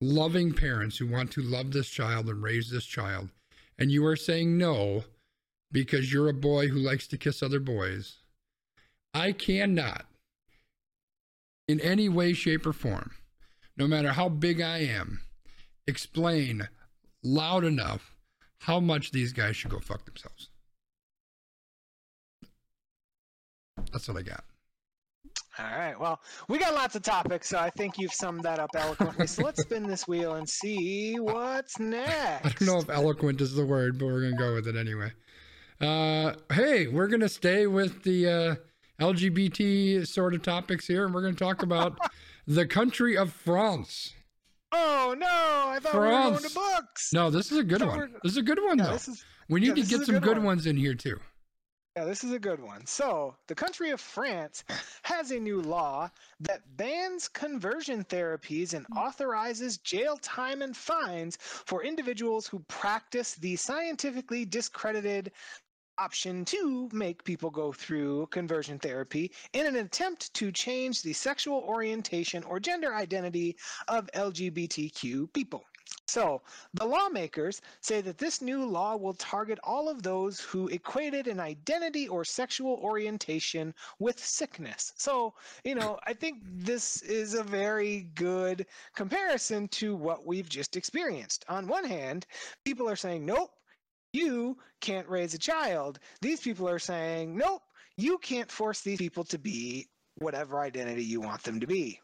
[0.00, 3.30] loving parents who want to love this child and raise this child,
[3.78, 5.04] and you are saying no
[5.70, 8.18] because you're a boy who likes to kiss other boys.
[9.14, 10.06] I cannot,
[11.66, 13.12] in any way, shape, or form,
[13.76, 15.20] no matter how big I am,
[15.86, 16.68] explain
[17.22, 18.14] loud enough
[18.60, 20.48] how much these guys should go fuck themselves.
[23.92, 24.44] That's what I got.
[25.58, 25.98] All right.
[25.98, 29.26] Well, we got lots of topics, so I think you've summed that up eloquently.
[29.26, 32.46] so let's spin this wheel and see what's next.
[32.62, 35.12] I don't know if eloquent is the word, but we're gonna go with it anyway.
[35.80, 38.54] Uh, hey, we're gonna stay with the uh,
[39.04, 41.98] LGBT sort of topics here, and we're gonna talk about
[42.46, 44.14] the country of France.
[44.70, 45.26] Oh no!
[45.26, 46.52] I thought we were going France.
[46.52, 47.12] to books.
[47.12, 48.14] No, this is a good one.
[48.22, 48.92] This is a good one Yeah, though.
[48.92, 50.46] this is we need yeah, to get is some good good one.
[50.46, 51.18] ones in here too.
[51.98, 52.86] Yeah, this is a good one.
[52.86, 54.62] So, the country of France
[55.02, 58.98] has a new law that bans conversion therapies and hmm.
[58.98, 65.32] authorizes jail time and fines for individuals who practice the scientifically discredited
[65.98, 71.58] option to make people go through conversion therapy in an attempt to change the sexual
[71.62, 73.56] orientation or gender identity
[73.88, 75.64] of LGBTQ people.
[76.06, 76.42] So,
[76.74, 81.38] the lawmakers say that this new law will target all of those who equated an
[81.38, 84.92] identity or sexual orientation with sickness.
[84.96, 90.76] So, you know, I think this is a very good comparison to what we've just
[90.76, 91.44] experienced.
[91.48, 92.26] On one hand,
[92.64, 93.50] people are saying, nope,
[94.12, 95.98] you can't raise a child.
[96.22, 97.62] These people are saying, nope,
[97.96, 102.00] you can't force these people to be whatever identity you want them to be.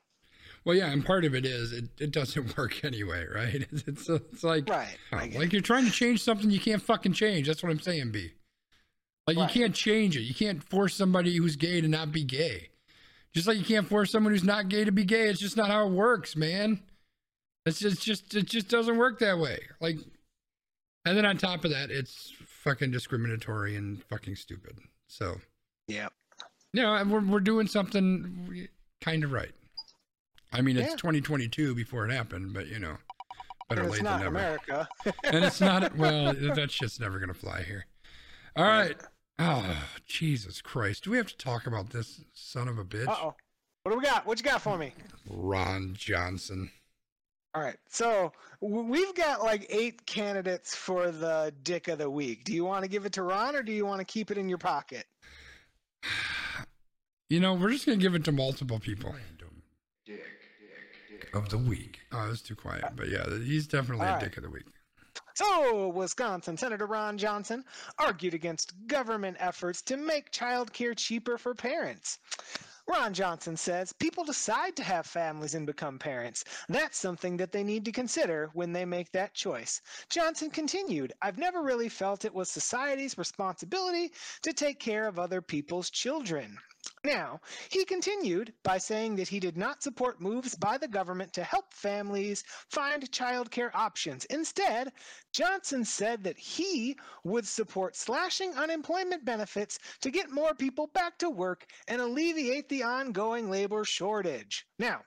[0.64, 3.66] Well, yeah, and part of it is it, it doesn't work anyway, right?
[3.72, 4.96] It's it's, it's like Right.
[5.12, 7.46] oh, like you're trying to change something you can't fucking change.
[7.46, 8.33] That's what I'm saying, B.
[9.27, 9.55] Like Right.
[9.55, 10.22] you can't change it.
[10.22, 12.70] You can't force somebody who's gay to not be gay.
[13.35, 15.29] Just like you can't force someone who's not gay to be gay.
[15.29, 16.81] It's just not how it works, man.
[17.66, 19.59] It's just, just it just doesn't work that way.
[19.81, 19.96] Like,
[21.07, 24.79] and then on top of that, it's fucking discriminatory and fucking stupid.
[25.09, 25.40] So,
[25.88, 26.09] Yeah.
[26.72, 28.68] you know, we're we're doing something
[29.03, 29.53] kind of right.
[30.54, 30.96] I mean, it's Yeah.
[30.96, 32.96] 2022 before it happened, but you know,
[33.68, 34.26] better And late than never.
[34.28, 34.88] America.
[35.24, 37.86] And it's not well, that shit's never gonna fly here.
[38.56, 38.96] All right.
[39.38, 41.04] Oh, Jesus Christ!
[41.04, 43.34] Do we have to talk about this son of a bitch, Uh oh.
[43.82, 44.24] What do we got?
[44.26, 44.92] What you got for me?
[45.28, 46.70] Ron Johnson?
[47.54, 47.76] All right.
[47.88, 52.44] So we've got like eight candidates for the dick of the week.
[52.44, 54.38] Do you want to give it to Ron or do you want to keep it
[54.38, 55.06] in your pocket?
[57.30, 59.14] You know, we're just gonna give it to multiple people.
[61.32, 62.00] Of the week.
[62.12, 62.84] Oh, that's too quiet.
[62.96, 64.66] But yeah, he's definitely a dick of the week.
[65.34, 67.64] So, Wisconsin Senator Ron Johnson
[67.98, 72.18] argued against government efforts to make childcare cheaper for parents.
[72.87, 76.44] Ron Johnson says people decide to have families and become parents.
[76.68, 79.80] That's something that they need to consider when they make that choice.
[80.10, 85.40] Johnson continued, I've never really felt it was society's responsibility to take care of other
[85.40, 86.58] people's children.
[87.04, 91.44] Now, he continued by saying that he did not support moves by the government to
[91.44, 94.24] help families find childcare options.
[94.24, 94.90] Instead,
[95.30, 101.28] Johnson said that he would support slashing unemployment benefits to get more people back to
[101.28, 104.66] work and alleviate the ongoing labor shortage.
[104.78, 105.02] Now,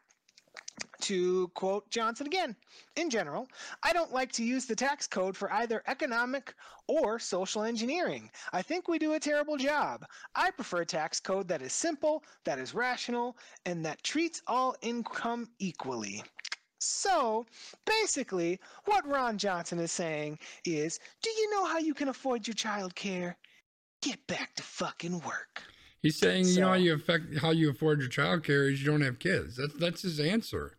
[1.02, 2.56] to quote Johnson again,
[2.96, 3.48] in general,
[3.84, 6.54] I don't like to use the tax code for either economic
[6.88, 8.30] or social engineering.
[8.52, 10.06] I think we do a terrible job.
[10.36, 14.76] I prefer a tax code that is simple, that is rational, and that treats all
[14.82, 16.24] income equally.
[16.80, 17.46] So
[17.86, 22.54] basically, what Ron Johnson is saying is do you know how you can afford your
[22.54, 23.38] child care?
[24.02, 25.64] Get back to fucking work.
[26.02, 28.86] He's saying, you know, how you affect how you afford your child care is you
[28.86, 29.58] don't have kids.
[29.58, 30.78] That's that's his answer.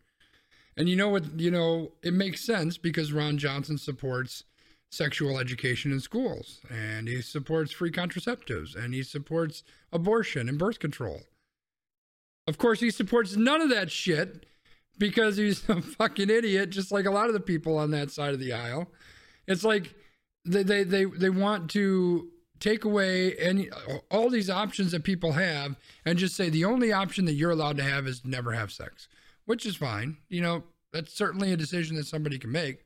[0.77, 1.39] And you know what?
[1.39, 4.45] You know, it makes sense because Ron Johnson supports
[4.91, 10.79] sexual education in schools, and he supports free contraceptives, and he supports abortion and birth
[10.79, 11.21] control.
[12.47, 14.47] Of course, he supports none of that shit
[14.99, 18.33] because he's a fucking idiot, just like a lot of the people on that side
[18.33, 18.89] of the aisle.
[19.47, 19.95] It's like
[20.45, 22.29] they they they, they want to
[22.61, 23.71] take away any
[24.11, 27.77] all these options that people have and just say the only option that you're allowed
[27.77, 29.09] to have is never have sex,
[29.47, 30.17] which is fine.
[30.29, 32.85] You know, that's certainly a decision that somebody can make.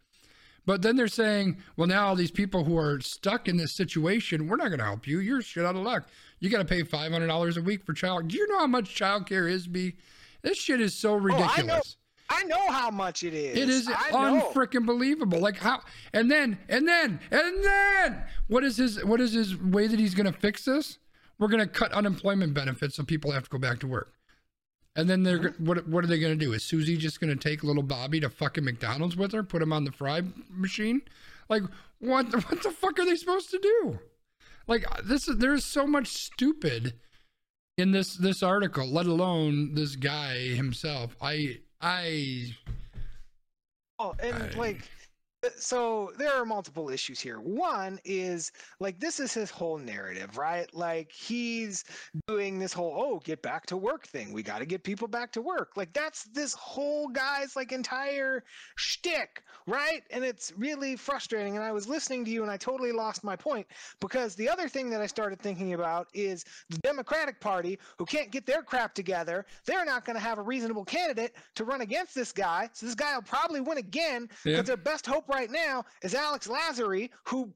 [0.64, 4.46] But then they're saying, well, now all these people who are stuck in this situation,
[4.46, 5.18] we're not going to help you.
[5.18, 6.08] You're shit out of luck.
[6.38, 8.28] You got to pay $500 a week for child.
[8.28, 9.96] Do you know how much child care is, Be
[10.42, 11.96] This shit is so oh, ridiculous.
[11.98, 12.01] Oh,
[12.32, 12.68] I know.
[12.70, 13.56] How much it is.
[13.56, 15.38] It is unfreaking believable.
[15.38, 15.80] Like how
[16.12, 20.14] and then and then and then what is his what is his way that he's
[20.14, 20.98] gonna fix this?
[21.38, 24.12] We're gonna cut unemployment benefits so people have to go back to work.
[24.94, 25.64] And then they're Mm-hmm.
[25.64, 26.52] what what are they gonna do?
[26.52, 29.84] Is Susie just gonna take little Bobby to fucking McDonald's with her, put him on
[29.84, 31.02] the fry machine?
[31.48, 31.62] Like
[31.98, 33.98] what what the fuck are they supposed to do?
[34.66, 36.94] Like this is there's so much stupid
[37.78, 41.16] in this this article, let alone this guy himself.
[41.20, 42.54] I I
[43.98, 44.88] Oh, and I- like,
[45.56, 47.40] so there are multiple issues here.
[47.40, 50.72] One is like this is his whole narrative, right?
[50.74, 51.84] Like he's
[52.28, 54.32] doing this whole oh get back to work thing.
[54.32, 55.72] We got to get people back to work.
[55.76, 58.44] Like that's this whole guy's like entire
[58.76, 60.02] shtick, right?
[60.10, 61.56] And it's really frustrating.
[61.56, 63.66] And I was listening to you, and I totally lost my point
[64.00, 68.30] because the other thing that I started thinking about is the Democratic Party, who can't
[68.30, 69.46] get their crap together.
[69.66, 72.68] They're not going to have a reasonable candidate to run against this guy.
[72.72, 74.62] So this guy will probably win again because Yeah.
[74.62, 77.52] their best hope right now is Alex Lasry, who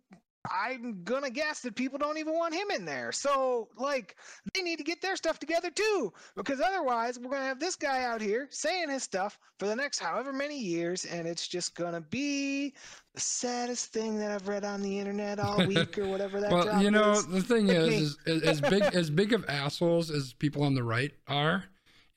[0.51, 3.13] I'm gonna guess that people don't even want him in there.
[3.13, 4.17] So, like,
[4.55, 8.05] they need to get their stuff together too, because otherwise, we're gonna have this guy
[8.05, 12.01] out here saying his stuff for the next however many years, and it's just gonna
[12.01, 12.75] be
[13.15, 16.51] the saddest thing that I've read on the internet all week or whatever that.
[16.51, 17.27] well, you know, is.
[17.27, 20.85] the thing is, is, is as big as big of assholes as people on the
[20.85, 21.65] right are,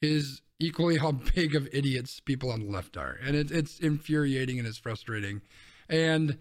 [0.01, 4.59] is equally how big of idiots people on the left are, and it, it's infuriating
[4.59, 5.41] and it's frustrating.
[5.87, 6.37] And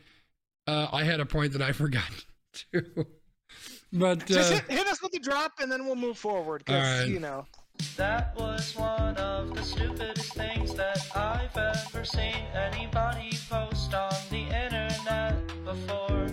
[0.67, 3.07] uh, I had a point that I forgot too,
[3.93, 6.65] but just uh, hit, hit us with the drop, and then we'll move forward.
[6.65, 7.09] Because All right.
[7.09, 7.47] you know,
[7.97, 14.43] That was one of the stupidest things that I've ever seen anybody post on the
[14.43, 16.29] internet before.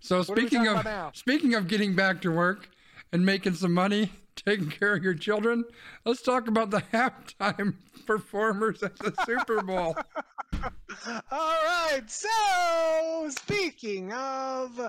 [0.00, 0.86] so are speaking of
[1.16, 2.68] speaking of getting back to work
[3.12, 5.64] and making some money, taking care of your children,
[6.04, 7.74] let's talk about the halftime
[8.06, 9.96] performers at the Super Bowl.
[11.06, 12.02] All right.
[12.06, 14.80] So, speaking of,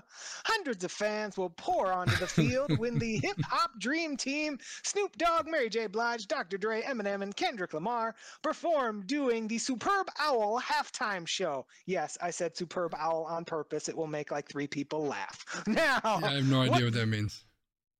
[0.45, 5.17] hundreds of fans will pour onto the field when the hip hop dream team Snoop
[5.17, 5.87] Dogg, Mary J.
[5.87, 6.57] Blige, Dr.
[6.57, 11.65] Dre, Eminem, and Kendrick Lamar perform doing the Superb Owl halftime show.
[11.85, 13.89] Yes, I said Superb Owl on purpose.
[13.89, 15.45] It will make like three people laugh.
[15.67, 17.43] Now, I have no idea what that means.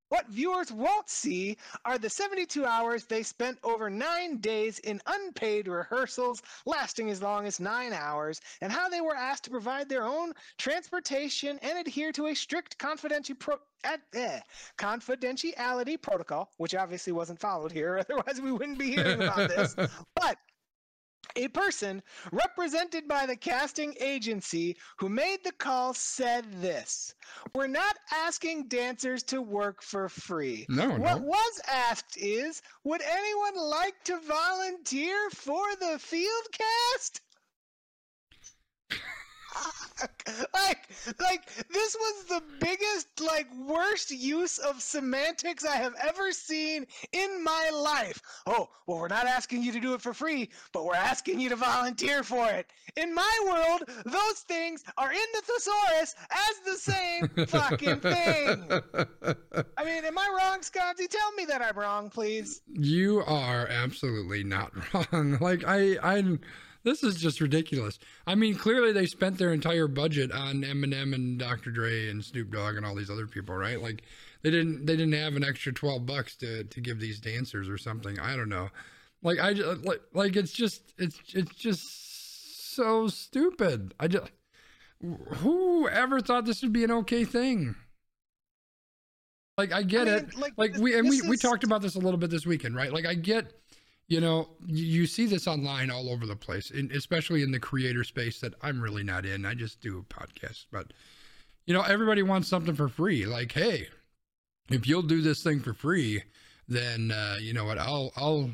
[0.10, 5.68] What viewers won't see are the 72 hours they spent over nine days in unpaid
[5.68, 10.04] rehearsals, lasting as long as nine hours, and how they were asked to provide their
[10.04, 14.40] own transportation and adhere to a strict confidentiality, pro- at, eh,
[14.78, 19.76] confidentiality protocol, which obviously wasn't followed here, otherwise, we wouldn't be hearing about this.
[20.16, 20.38] But
[21.36, 27.14] a person represented by the casting agency who made the call said this
[27.54, 30.66] We're not asking dancers to work for free.
[30.70, 31.28] No, What no.
[31.28, 37.22] was asked is Would anyone like to volunteer for the field cast?
[40.54, 46.86] like, like this was the biggest, like, worst use of semantics I have ever seen
[47.12, 48.22] in my life.
[48.46, 51.50] Oh, well, we're not asking you to do it for free, but we're asking you
[51.50, 52.68] to volunteer for it.
[52.96, 59.66] In my world, those things are in the thesaurus as the same fucking thing.
[59.78, 61.08] I mean, am I wrong, Scotty?
[61.08, 62.62] Tell me that I'm wrong, please.
[62.72, 65.38] You are absolutely not wrong.
[65.40, 66.38] Like I, I,
[66.84, 68.00] this is just ridiculous.
[68.26, 71.72] I mean, clearly they spent their entire budget on Eminem and Dr.
[71.72, 73.82] Dre and Snoop Dogg and all these other people, right?
[73.82, 74.04] Like
[74.42, 77.78] they didn't, they didn't have an extra twelve bucks to to give these dancers or
[77.78, 78.20] something.
[78.20, 78.70] I don't know.
[79.22, 83.94] Like I like like it's just it's it's just so stupid.
[84.00, 84.32] I just
[85.02, 87.76] who ever thought this would be an okay thing?
[89.58, 90.38] Like I get I it.
[90.38, 92.94] like, Like we and we we talked about this a little bit this weekend, right?
[92.94, 93.52] Like I get,
[94.10, 98.04] you know, you, see this online all over the place, and especially in the creator
[98.04, 99.46] space that I'm really not in.
[99.46, 100.92] I just do podcasts, but
[101.68, 103.28] you know, everybody wants something for free.
[103.28, 103.88] Like, hey,
[104.72, 106.24] if you'll do this thing for free,
[106.68, 107.78] then uh, you know what?
[107.78, 108.50] I'll I'll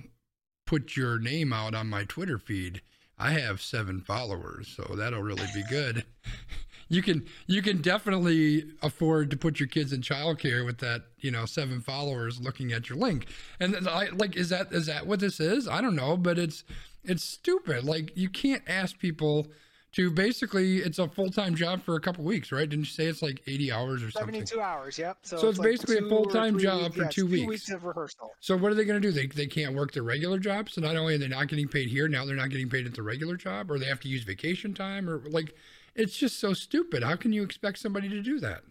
[0.67, 2.81] put your name out on my Twitter feed.
[3.17, 6.05] I have seven followers, so that'll really be good.
[6.89, 11.31] you can you can definitely afford to put your kids in childcare with that you
[11.31, 13.27] know seven followers looking at your link.
[13.59, 15.67] And I like is that is that what this is?
[15.67, 16.63] I don't know, but it's
[17.03, 17.83] it's stupid.
[17.85, 19.47] Like you can't ask people
[19.93, 22.67] to basically it's a full time job for a couple weeks, right?
[22.69, 24.33] Didn't you say it's like eighty hours or something?
[24.45, 25.17] 72 hours, yep.
[25.21, 27.47] So, So it's like basically a full-time job weeks- for it's two two weeks.
[27.47, 28.33] weeks of rehearsal.
[28.41, 29.13] So what are they going to do?
[29.13, 30.69] They they can't work their regular job.
[30.69, 32.93] So not only are they not getting paid here, now they're not getting paid at
[32.93, 35.55] the regular job, or they have to use vacation time, or like,
[35.95, 37.03] it's just so stupid.
[37.03, 38.63] How can you expect somebody to do that?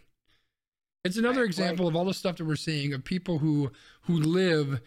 [1.05, 3.71] It's another Right, example of all the stuff that we're seeing of people who
[4.03, 4.81] who live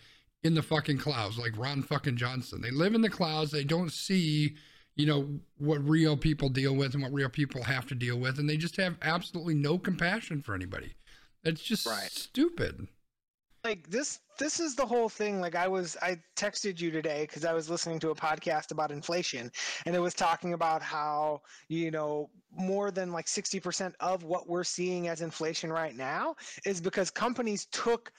[0.44, 2.62] in the fucking clouds, like Ron fucking Johnson.
[2.62, 3.52] They live in the clouds.
[3.52, 4.56] They don't see,
[4.96, 8.40] you know, what real people deal with and what real people have to deal with,
[8.40, 10.96] and they just have absolutely no compassion for anybody.
[11.44, 12.12] It's just Right.
[12.12, 12.88] stupid.
[13.68, 15.42] Like this this is the whole thing.
[15.42, 18.92] Like i was i texted you today because i was listening to a podcast about
[18.92, 19.52] inflation
[19.86, 24.64] and it was talking about how you know more than like 60% of what we're
[24.64, 28.12] seeing as inflation right now is because companies took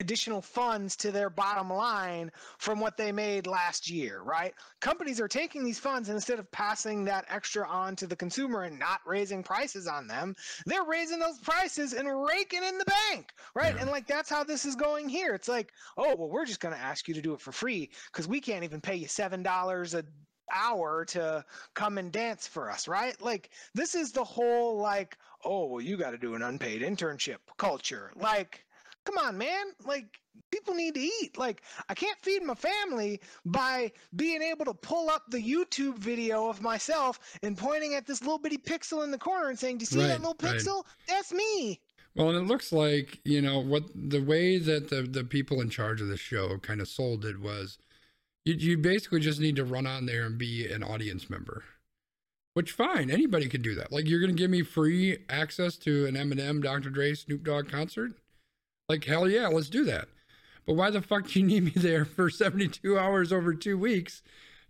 [0.00, 4.54] additional funds to their bottom line from what they made last year, right?
[4.80, 8.62] Companies are taking these funds and instead of passing that extra on to the consumer
[8.62, 10.34] and not raising prices on them,
[10.66, 13.74] they're raising those prices and raking in the bank, right?
[13.74, 13.82] Yeah.
[13.82, 15.34] And like that's how this is going here.
[15.34, 17.90] It's like, oh, well, we're just going to ask you to do it for free
[18.10, 20.04] because we can't even pay you $7 a
[20.52, 23.20] hour to come and dance for us, right?
[23.20, 27.38] Like this is the whole like, oh, well, you got to do an unpaid internship
[27.56, 28.12] culture.
[28.16, 28.64] Like,
[29.10, 29.66] come on, man.
[29.84, 30.20] Like
[30.50, 31.36] people need to eat.
[31.38, 36.48] Like I can't feed my family by being able to pull up the YouTube video
[36.48, 39.82] of myself and pointing at this little bitty pixel in the corner and saying, "Do
[39.82, 40.56] you see Right, that little right.
[40.56, 40.84] pixel?
[41.08, 41.80] That's me."
[42.14, 45.70] Well, and it looks like you know what the way that the the people in
[45.70, 47.78] charge of the show kind of sold it was,
[48.44, 51.62] you you basically just need to run on there and be an audience member,
[52.54, 53.92] which fine, anybody can do that.
[53.92, 56.90] Like you're gonna give me free access to an Eminem, Dr.
[56.90, 58.14] Dre, Snoop Dogg concert,
[58.90, 60.08] like hell yeah, let's do that.
[60.66, 64.22] But why the fuck do you need me there for 72 hours over two weeks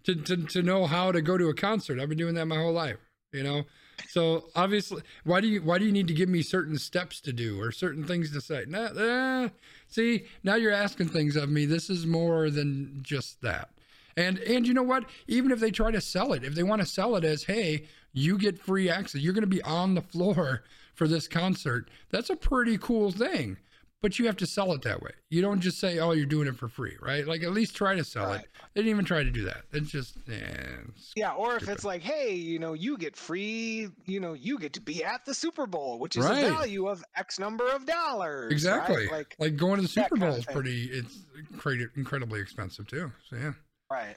[0.05, 1.99] to to to know how to go to a concert?
[1.99, 2.99] I've been doing that my whole life,
[3.33, 3.65] you know.
[4.09, 7.33] So obviously, why do you why do you need to give me certain steps to
[7.33, 8.65] do or certain things to say?
[8.69, 9.49] Nah, eh.
[9.89, 11.65] see, now you're asking things of me.
[11.65, 13.71] This is more than just that.
[14.19, 15.05] And and you know what?
[15.29, 17.87] Even if they try to sell it, if they want to sell it as, hey,
[18.13, 20.63] you get free access, you're going to be on the floor
[20.95, 21.89] for this concert.
[22.11, 23.57] That's a pretty cool thing.
[24.03, 25.11] But you have to sell it that way.
[25.29, 27.27] You don't just say, "Oh, you're doing it for free," right?
[27.27, 28.41] Like at least try to sell Right.
[28.41, 28.49] it.
[28.73, 29.65] They didn't even try to do that.
[29.73, 33.89] It's just, eh, it's- Yeah, or if it's like, hey, you know, you get free,
[34.07, 36.45] you know, you get to be at the Super Bowl, which is Right.
[36.47, 38.45] a value of X number of dollars.
[38.45, 38.53] right?
[38.53, 39.09] exactly.
[39.09, 40.85] Like, Like going to the Super Bowl is pretty.
[40.87, 41.19] It's
[41.53, 43.13] incredi- incredibly expensive too.
[43.29, 43.53] So yeah.
[43.91, 44.17] right.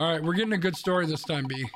[0.00, 1.68] All right, we're getting a good story this time, B.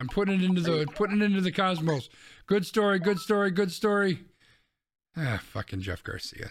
[0.00, 2.08] I'm putting it into the putting it into the cosmos.
[2.46, 4.24] Good story, good story, good story.
[5.16, 6.50] Ah, fucking Jeff Garcia.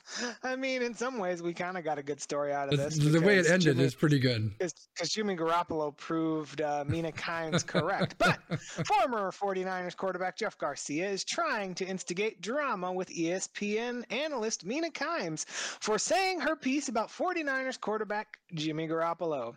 [0.42, 2.96] I mean, in some ways, we kind of got a good story out of this.
[2.96, 4.56] the way it ended Jimmy- is pretty good.
[4.58, 8.16] because Jimmy Garoppolo proved uh, Mina Kimes correct.
[8.18, 8.38] But
[8.86, 15.44] former 49ers quarterback Jeff Garcia is trying to instigate drama with ESPN analyst Mina Kimes
[15.46, 19.54] for saying her piece about 49ers quarterback Jimmy Garoppolo.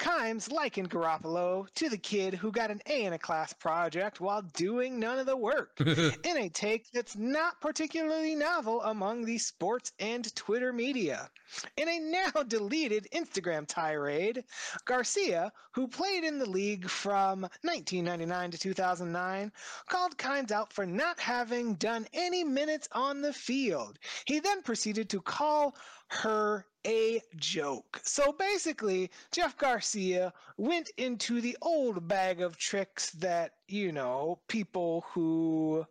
[0.00, 4.42] Kimes likened Garoppolo to the kid who got an A in a class project while
[4.54, 9.67] doing none of the work in a take that's not particularly novel among the sports
[9.68, 11.30] and and Twitter media.
[11.76, 14.42] In a now deleted Instagram tirade,
[14.84, 19.52] Garcia, who played in the league from 1999 to 2009,
[19.88, 23.98] called Kimes out for not having done any minutes on the field.
[24.24, 25.76] He then proceeded to call
[26.08, 28.00] her a joke.
[28.02, 35.04] So basically, Jeff Garcia went into the old bag of tricks that, you know, people
[35.12, 35.86] who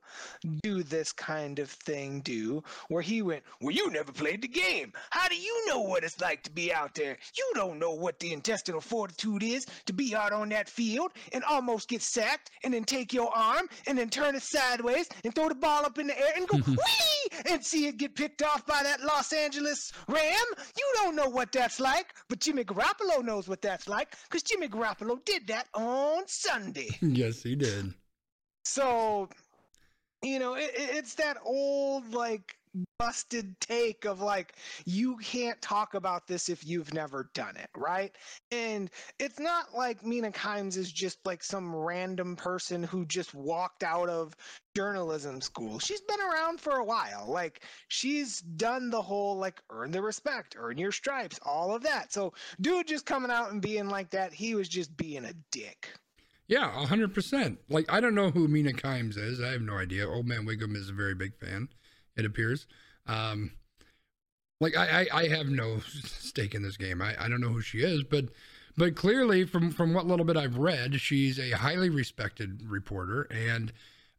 [0.64, 4.94] do this kind of thing do, where he went, Well, you never played the game.
[5.10, 7.18] How do you know what it's like to be out there?
[7.38, 11.44] You don't know what the intestinal fortitude is to be out on that field and
[11.44, 15.50] almost get sacked and then take your arm and then turn it sideways and throw
[15.50, 18.66] the ball up in the air and go, wee, and see it get picked off
[18.66, 20.46] by that Los Angeles Ram.
[20.78, 24.68] You don't know what that's like, but Jimmy Garoppolo knows what that's like because Jimmy
[24.68, 26.90] Garoppolo did that on Sunday.
[27.02, 27.94] yes, he did.
[28.66, 29.30] So,
[30.22, 32.57] you know, it, it- it's that old, like,
[33.00, 34.56] busted take of like,
[34.86, 38.16] you can't talk about this if you've never done it, right?
[38.52, 43.84] And it's not like Mina Kimes is just like some random person who just walked
[43.84, 44.36] out of
[44.76, 45.80] journalism school.
[45.80, 47.26] She's been around for a while.
[47.28, 52.14] Like, she's done the whole, like, earn the respect, earn your stripes, all of that.
[52.14, 55.90] So, dude just coming out and being like that, he was just being a dick.
[56.48, 57.60] Yeah, hundred percent.
[57.70, 59.42] Like I don't know who Mina Kimes is.
[59.42, 60.08] I have no idea.
[60.08, 61.68] Old Man Wiggum is a very big fan.
[62.18, 62.68] It appears.
[63.06, 63.52] Um,
[64.60, 67.02] like I, I, I have no stake in this game.
[67.02, 68.26] I, I don't know who she is, but
[68.76, 73.72] but clearly from from what little bit I've read, she's a highly respected reporter and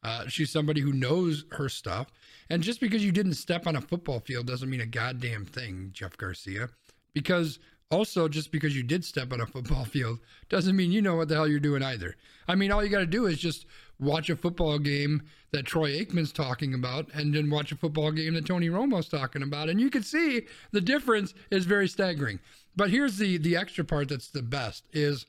[0.02, 2.12] uh, she's somebody who knows her stuff.
[2.50, 5.90] And just because you didn't step on a football field doesn't mean a goddamn thing,
[5.92, 6.68] Jeff Garcia.
[7.14, 7.58] Because
[7.90, 10.18] also, just because you did step on a football field
[10.48, 12.16] doesn't mean you know what the hell you're doing either.
[12.46, 13.66] I mean, all you got to do is just
[14.00, 15.22] watch a football game
[15.52, 19.42] that Troy Aikman's talking about and then watch a football game that Tony Romo's talking
[19.42, 19.68] about.
[19.68, 20.42] And you can see
[20.72, 22.38] the difference is very staggering.
[22.76, 25.26] But here's the the extra part that's the best is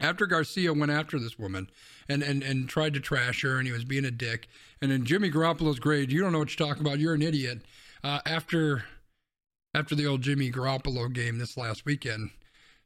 [0.00, 1.70] after Garcia went after this woman
[2.08, 4.48] and, and, and tried to trash her and he was being a dick.
[4.80, 6.98] And then Jimmy Garoppolo's grade, You don't know what you're talking about.
[6.98, 7.62] You're an idiot.
[8.02, 8.84] Uh, after
[9.74, 12.30] after the old Jimmy Garoppolo game this last weekend,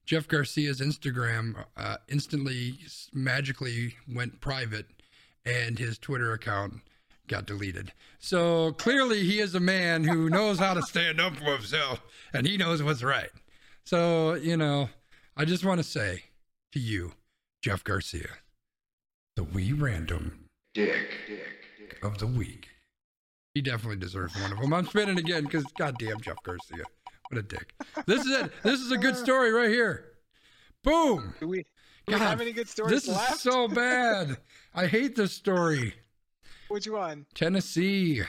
[0.04, 2.78] Jeff Garcia's Instagram uh, instantly
[3.12, 4.86] magically went private
[5.46, 6.74] and his Twitter account
[7.28, 7.92] got deleted.
[8.18, 12.02] So clearly he is a man who knows how to stand up for himself
[12.34, 13.30] and he knows what's right.
[13.84, 14.90] So, you know,
[15.36, 16.24] I just want to say
[16.72, 17.12] to you,
[17.62, 18.28] Jeff Garcia,
[19.36, 22.68] the wee random dick dick of the week.
[23.54, 24.74] He definitely deserves one of them.
[24.74, 26.84] I'm spinning again because goddamn Jeff Garcia.
[27.30, 27.72] What a dick.
[28.06, 28.52] This is it.
[28.62, 30.04] This is a good story right here.
[30.84, 31.34] Boom.
[31.40, 31.64] Do we,
[32.06, 33.32] do we have any good stories This left?
[33.36, 34.36] is so bad.
[34.78, 35.94] I hate this story.
[36.68, 37.24] Which one?
[37.34, 38.20] Tennessee.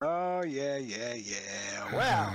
[0.00, 1.94] Oh yeah, yeah, yeah.
[1.94, 2.34] Well,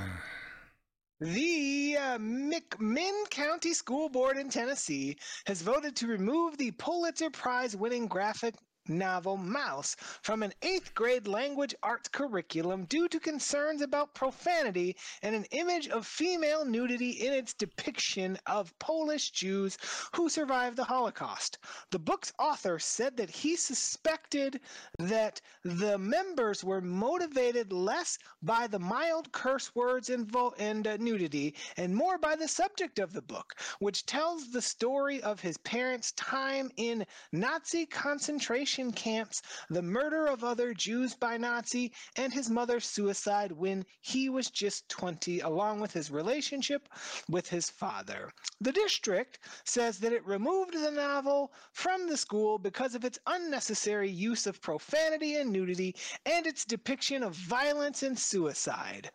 [1.19, 5.17] the uh, McMinn County School Board in Tennessee
[5.47, 8.53] has voted to remove the Pulitzer Prize-winning graphic
[8.91, 15.35] novel Maus from an eighth grade language arts curriculum due to concerns about profanity and
[15.35, 19.77] an image of female nudity in its depiction of Polish Jews
[20.15, 21.57] who survived the Holocaust.
[21.91, 24.59] The book's author said that he suspected
[24.99, 31.55] that the members were motivated less by the mild curse words and, and uh, nudity
[31.77, 36.11] and more by the subject of the book, which tells the story of his parents'
[36.13, 42.85] time in Nazi concentration camps, the murder of other Jews by Nazi, and his mother's
[42.85, 46.87] suicide when he was just 20, along with his relationship
[47.27, 48.31] with his father.
[48.61, 54.09] The district says that it removed the novel from the school because of its unnecessary
[54.09, 59.11] use of profanity and nudity and its depiction of violence and suicide.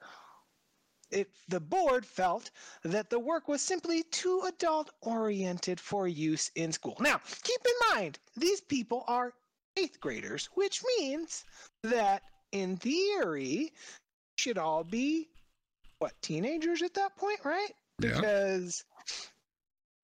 [1.10, 2.50] It, the board felt
[2.82, 6.96] that the work was simply too adult oriented for use in school.
[6.98, 9.32] Now, keep in mind, these people are
[9.76, 11.44] eighth graders, which means
[11.82, 12.22] that
[12.52, 13.72] in theory,
[14.36, 15.28] should all be
[15.98, 17.72] what teenagers at that point, right?
[18.00, 18.16] Yeah.
[18.16, 18.84] Because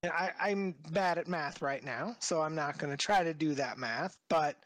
[0.04, 3.54] I, I'm bad at math right now, so I'm not going to try to do
[3.54, 4.16] that math.
[4.28, 4.56] But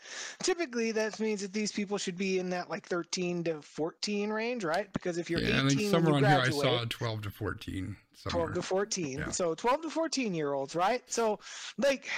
[0.42, 4.64] typically, that means that these people should be in that like 13 to 14 range,
[4.64, 4.90] right?
[4.92, 7.30] Because if you're Yeah, I 18 think somewhere you on here I saw 12 to
[7.30, 7.96] 14.
[8.28, 9.30] 12 to 14 Yeah.
[9.30, 11.38] so 12 to 14 year olds right so
[11.78, 12.08] like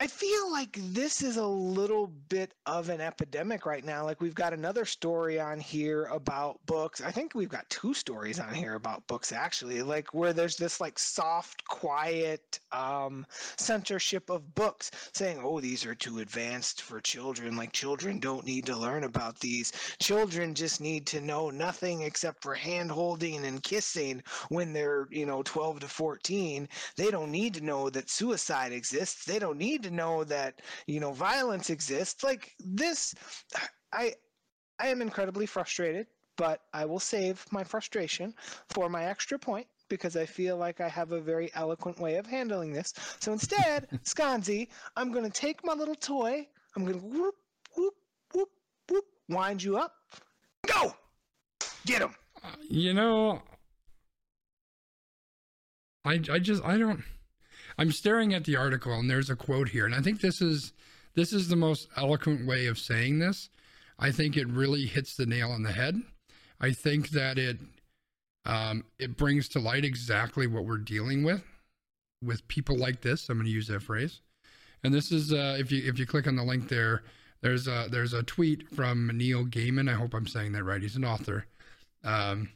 [0.00, 4.04] I feel like this is a little bit of an epidemic right now.
[4.04, 7.00] Like we've got another story on here about books.
[7.00, 9.82] I think we've got two stories on here about books actually.
[9.82, 13.24] Like where there's this like soft, quiet um,
[13.56, 17.56] censorship of books, saying, "Oh, these are too advanced for children.
[17.56, 19.72] Like children don't need to learn about these.
[20.00, 25.24] Children just need to know nothing except for hand holding and kissing when they're you
[25.24, 26.68] know 12 to 14.
[26.96, 29.24] They don't need to know that suicide exists.
[29.24, 33.14] They don't need to know that you know violence exists like this
[33.92, 34.12] i
[34.78, 36.06] i am incredibly frustrated
[36.36, 38.34] but i will save my frustration
[38.68, 42.26] for my extra point because I feel like I have a very eloquent way of
[42.26, 42.94] handling this.
[43.20, 46.46] So instead, Sconzi, I'm going to take my little toy.
[46.76, 47.34] I'm going to whoop,
[47.76, 47.94] whoop,
[48.32, 48.48] whoop,
[48.90, 49.92] whoop, wind you up.
[50.66, 50.94] Go!
[51.86, 52.14] Get him!
[52.42, 53.42] Uh, you know,
[56.04, 57.02] I, I just, I don't.
[57.78, 60.72] I'm staring at the article and there's a quote here, and I think this is
[61.14, 63.48] this is the most eloquent way of saying this.
[63.98, 66.00] I think it really hits the nail on the head.
[66.60, 67.58] I think that it
[68.46, 71.42] um, it brings to light exactly what we're dealing with
[72.22, 73.28] with people like this.
[73.28, 74.20] I'm going to use that phrase.
[74.82, 77.02] And this is uh, if you if you click on the link there,
[77.40, 79.90] there's a there's a tweet from Neil Gaiman.
[79.90, 80.82] I hope I'm saying that right.
[80.82, 81.46] He's an author.
[82.02, 82.50] Um,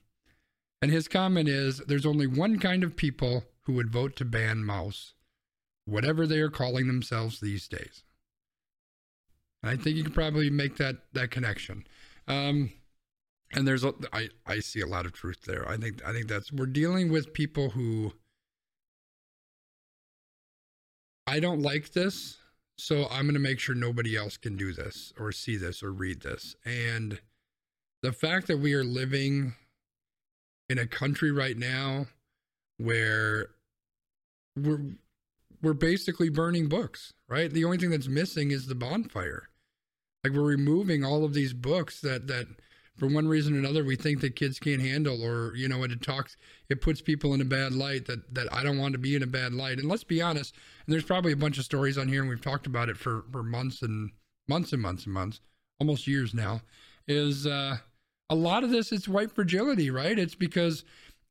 [0.80, 4.58] and his comment is there's only one kind of people who would vote to ban
[4.58, 5.12] Maus,
[5.84, 8.04] whatever they are calling themselves these days.
[9.62, 11.84] And I think you can probably make that that connection.
[12.26, 12.72] Um,
[13.52, 15.68] and there's a, I, I see a lot of truth there.
[15.68, 18.12] I think I think that's we're dealing with people who
[21.26, 22.38] I don't like this,
[22.76, 25.92] so I'm going to make sure nobody else can do this or see this or
[25.92, 26.56] read this.
[26.64, 27.20] And
[28.02, 29.54] the fact that we are living
[30.68, 32.06] in a country right now
[32.78, 33.50] where
[34.56, 34.94] we're
[35.60, 37.52] we're basically burning books, right?
[37.52, 39.48] The only thing that's missing is the bonfire.
[40.22, 42.46] Like we're removing all of these books that that
[42.96, 46.02] for one reason or another we think that kids can't handle or you know it
[46.02, 46.36] talks
[46.68, 49.22] it puts people in a bad light that that I don't want to be in
[49.22, 49.78] a bad light.
[49.78, 50.54] And let's be honest,
[50.86, 53.24] and there's probably a bunch of stories on here and we've talked about it for
[53.32, 54.10] for months and
[54.48, 55.40] months and months and months,
[55.80, 56.60] almost years now,
[57.06, 57.78] is uh
[58.30, 60.18] a lot of this is white fragility, right?
[60.18, 60.84] It's because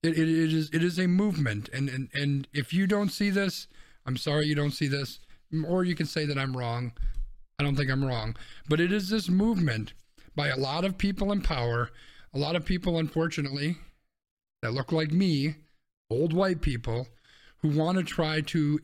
[0.03, 3.29] it, it, it is it is a movement, and, and and if you don't see
[3.29, 3.67] this,
[4.05, 5.19] I'm sorry you don't see this,
[5.67, 6.93] or you can say that I'm wrong.
[7.59, 8.35] I don't think I'm wrong,
[8.69, 9.93] but it is this movement
[10.35, 11.89] by a lot of people in power,
[12.33, 13.77] a lot of people, unfortunately,
[14.61, 15.55] that look like me,
[16.11, 17.07] old white people,
[17.57, 18.79] who want to try to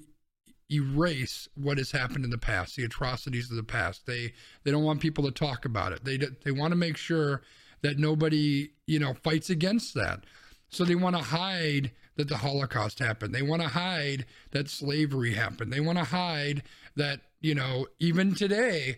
[0.71, 4.05] erase what has happened in the past, the atrocities of the past.
[4.07, 4.33] They
[4.63, 6.03] they don't want people to talk about it.
[6.03, 7.43] They they want to make sure
[7.83, 10.23] that nobody, you know, fights against that.
[10.69, 13.33] So they want to hide that the Holocaust happened.
[13.33, 15.71] They want to hide that slavery happened.
[15.71, 16.63] They want to hide
[16.95, 18.97] that, you know, even today,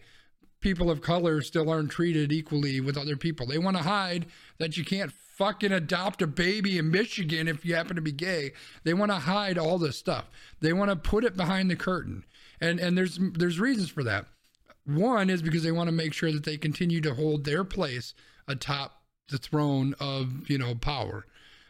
[0.62, 3.46] people of color still aren't treated equally with other people.
[3.46, 4.28] They want to hide
[4.58, 8.52] that you can't fucking adopt a baby in Michigan if you happen to be gay.
[8.84, 10.30] They want to hide all this stuff.
[10.62, 12.24] They want to put it behind the curtain.
[12.62, 14.28] And and there's there's reasons for that.
[14.86, 18.14] One is because they want to make sure that they continue to hold their place
[18.48, 21.26] atop the throne of you know power.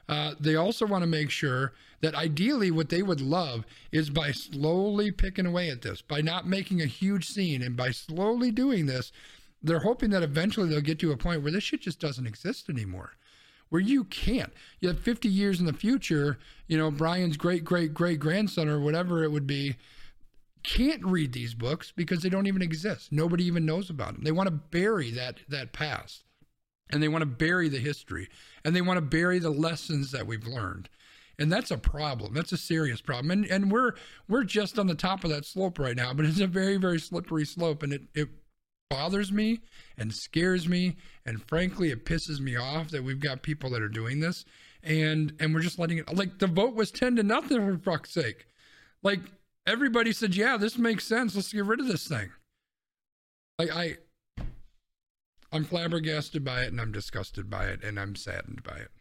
[0.08, 4.32] Uh, they also want to make sure that ideally what they would love is by
[4.32, 8.86] slowly picking away at this, by not making a huge scene, and by slowly doing
[8.86, 9.12] this,
[9.64, 12.70] they're hoping that eventually they'll get to a point where this shit just doesn't exist
[12.70, 13.14] anymore.
[13.70, 14.54] Where you can't.
[14.80, 18.80] You have 50 years in the future, you know, Brian's great great great grandson or
[18.80, 19.76] whatever it would be
[20.62, 23.12] can't read these books because they don't even exist.
[23.12, 24.24] Nobody even knows about them.
[24.24, 26.25] They want to bury that that past
[26.90, 28.30] and they want to bury the history.
[28.64, 30.90] And they want to bury the lessons that we've learned.
[31.38, 32.34] And that's a problem.
[32.34, 33.32] That's a serious problem.
[33.32, 33.94] And and we're
[34.28, 37.00] we're just on the top of that slope right now but it's a very very
[37.00, 37.84] slippery slope.
[37.84, 38.30] And it it
[38.90, 39.60] bothers me
[39.98, 40.96] and scares me.
[41.26, 44.46] And frankly it pisses me off that we've got people that are doing this.
[44.82, 48.14] And and we're just letting it like the vote was 10 to nothing for fuck's
[48.14, 48.48] sake.
[49.04, 49.20] Like
[49.68, 51.36] everybody said yeah this makes sense.
[51.36, 52.32] Let's get rid of this thing.
[53.60, 53.98] Like i
[55.56, 58.92] I'm flabbergasted by it and I'm disgusted by it and I'm saddened by it.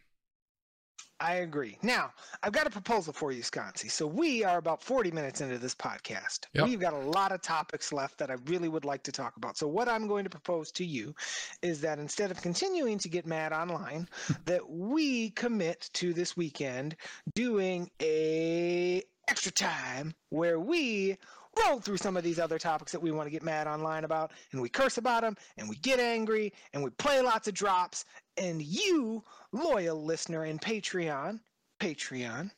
[1.19, 1.77] I agree.
[1.81, 2.11] Now,
[2.43, 3.89] I've got a proposal for you, Sconsi.
[3.89, 6.45] So we are about 40 minutes into this podcast.
[6.53, 6.65] Yep.
[6.65, 9.57] We've got a lot of topics left that I really would like to talk about.
[9.57, 11.13] So what I'm going to propose to you
[11.61, 14.07] is that instead of continuing to get mad online,
[14.45, 16.95] that we commit to this weekend
[17.33, 21.17] doing a extra time where we
[21.63, 24.31] roll through some of these other topics that we want to get mad online about
[24.51, 28.05] and we curse about them and we get angry and we play lots of drops
[28.37, 31.39] and you loyal listener in patreon
[31.79, 32.51] Patreon,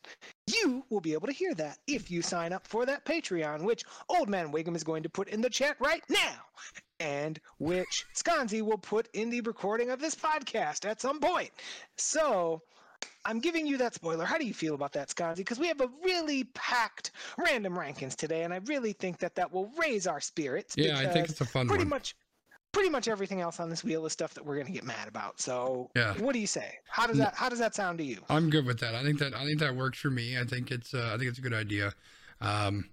[0.46, 3.82] you will be able to hear that if you sign up for that Patreon, which
[4.08, 6.40] Old Man Wiggum is going to put in the chat right now,
[7.00, 11.50] and which Skanzi will put in the recording of this podcast at some point.
[11.96, 12.62] So
[13.24, 14.24] I'm giving you that spoiler.
[14.24, 15.36] How do you feel about that, Skanzi?
[15.38, 19.52] Because we have a really packed random rankings today, and I really think that that
[19.52, 20.74] will raise our spirits.
[20.78, 21.90] Yeah, I think it's a fun pretty one.
[21.90, 22.14] much
[22.72, 25.08] pretty much everything else on this wheel is stuff that we're going to get mad
[25.08, 25.40] about.
[25.40, 26.12] So, Yeah.
[26.18, 26.74] what do you say?
[26.88, 28.22] How does that how does that sound to you?
[28.28, 28.94] I'm good with that.
[28.94, 30.38] I think that I think that works for me.
[30.38, 31.92] I think it's uh, I think it's a good idea.
[32.40, 32.88] Um,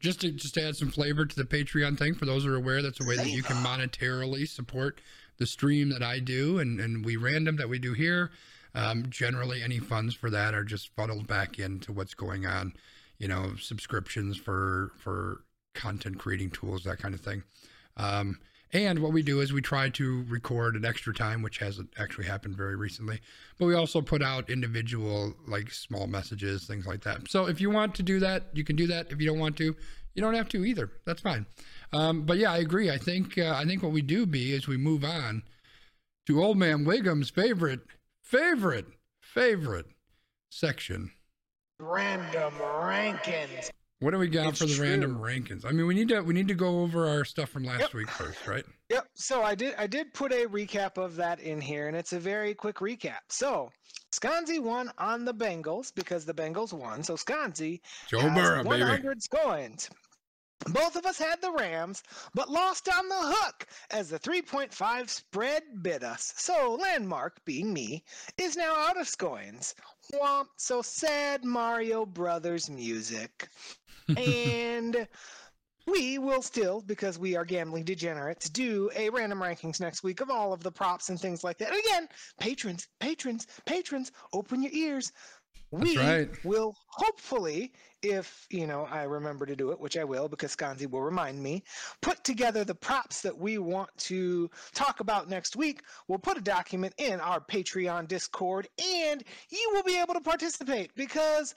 [0.00, 2.56] just to just to add some flavor to the Patreon thing for those who are
[2.56, 5.00] aware, that's a way that you can monetarily support
[5.38, 8.30] the stream that I do and and we random that we do here.
[8.74, 12.74] Um, generally, any funds for that are just funneled back into what's going on.
[13.18, 15.42] You know, subscriptions for for
[15.74, 17.42] content creating tools, that kind of thing.
[17.96, 18.38] Um,
[18.72, 22.26] and what we do is we try to record an extra time, which hasn't actually
[22.26, 23.20] happened very recently.
[23.58, 27.30] But we also put out individual, like small messages, things like that.
[27.30, 29.10] So if you want to do that, you can do that.
[29.10, 29.74] If you don't want to,
[30.14, 30.90] you don't have to either.
[31.06, 31.46] That's fine.
[31.94, 32.90] Um, but yeah, I agree.
[32.90, 35.42] I think uh, I think what we do be is we move on
[36.26, 37.80] to Old Man Wiggum's favorite,
[38.28, 38.86] favorite,
[39.20, 39.86] favorite
[40.50, 41.10] section.
[41.80, 43.70] Random rankings.
[44.00, 44.86] What do we got It's for the true.
[44.86, 45.64] random rankings?
[45.64, 47.94] I mean, we need to we need to go over our stuff from last Yep.
[47.94, 48.64] week first, right?
[48.90, 49.06] Yep.
[49.14, 52.20] So I did I did put a recap of that in here, and it's a
[52.20, 53.18] very quick recap.
[53.28, 53.70] So
[54.12, 57.02] Skanzi won on the Bengals because the Bengals won.
[57.02, 58.82] So Skanzi Joe has Burrow, baby.
[58.82, 59.90] 100 scoins.
[60.66, 62.02] Both of us had the Rams,
[62.34, 66.34] but lost on the hook as the 3.5 spread bit us.
[66.36, 68.02] So Landmark, being me,
[68.36, 69.74] is now out of scoins.
[70.12, 70.48] Womp.
[70.56, 73.48] So sad Mario Brothers music.
[74.16, 75.06] and
[75.86, 80.30] we will still, because we are gambling degenerates, do a random rankings next week of
[80.30, 81.70] all of the props and things like that.
[81.70, 85.12] And again, patrons, patrons, patrons, open your ears.
[85.70, 86.44] We right.
[86.44, 90.88] will hopefully, if you know I remember to do it, which I will, because Skanzi
[90.88, 91.62] will remind me,
[92.00, 95.82] put together the props that we want to talk about next week.
[96.06, 100.94] We'll put a document in our Patreon Discord, and you will be able to participate
[100.94, 101.54] because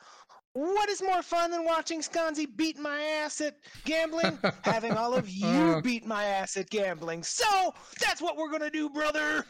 [0.53, 3.55] what is more fun than watching Skanzi beat my ass at
[3.85, 4.37] gambling?
[4.63, 5.27] Having all of uh.
[5.29, 7.23] you beat my ass at gambling.
[7.23, 9.45] So that's what we're gonna do, brother.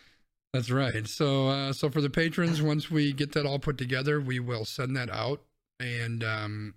[0.54, 1.08] That's right.
[1.08, 4.66] So, uh, so for the patrons, once we get that all put together, we will
[4.66, 5.42] send that out,
[5.80, 6.74] and um,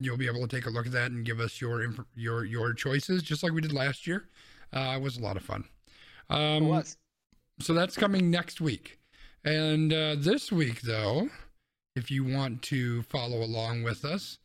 [0.00, 2.44] you'll be able to take a look at that and give us your inf- your
[2.44, 4.24] your choices, just like we did last year.
[4.72, 5.64] Uh, it was a lot of fun.
[6.28, 6.96] It Um, was.
[7.60, 8.98] so that's coming next week,
[9.44, 11.28] and uh, this week, though,
[11.94, 14.38] if you want to follow along with us,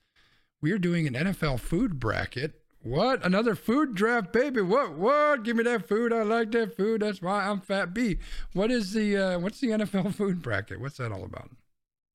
[0.62, 2.59] we are doing an NFL food bracket.
[2.82, 3.26] What?
[3.26, 4.62] Another food draft, baby?
[4.62, 4.94] What?
[4.94, 5.44] What?
[5.44, 6.14] Give me that food.
[6.14, 7.02] I like that food.
[7.02, 8.20] That's why I'm Fat B.
[8.54, 10.80] What is the uh, what's the NFL food bracket?
[10.80, 11.50] What's that all about?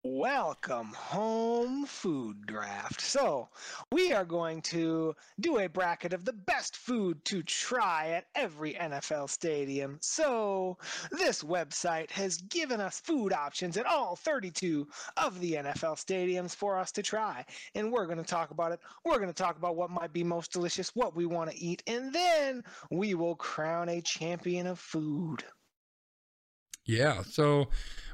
[0.07, 3.01] Welcome home food draft.
[3.01, 3.49] So,
[3.91, 8.75] we are going to do a bracket of the best food to try at every
[8.75, 9.97] NFL stadium.
[10.03, 10.77] So,
[11.11, 14.87] this website has given us food options at all 32
[15.17, 17.43] of the NFL stadiums for us to try.
[17.75, 18.81] And we're going to talk about it.
[19.07, 21.83] We're going to talk about what might be most delicious, what we want to eat,
[21.87, 25.45] and then we will crown a champion of food.
[26.85, 27.23] Yeah.
[27.23, 27.69] So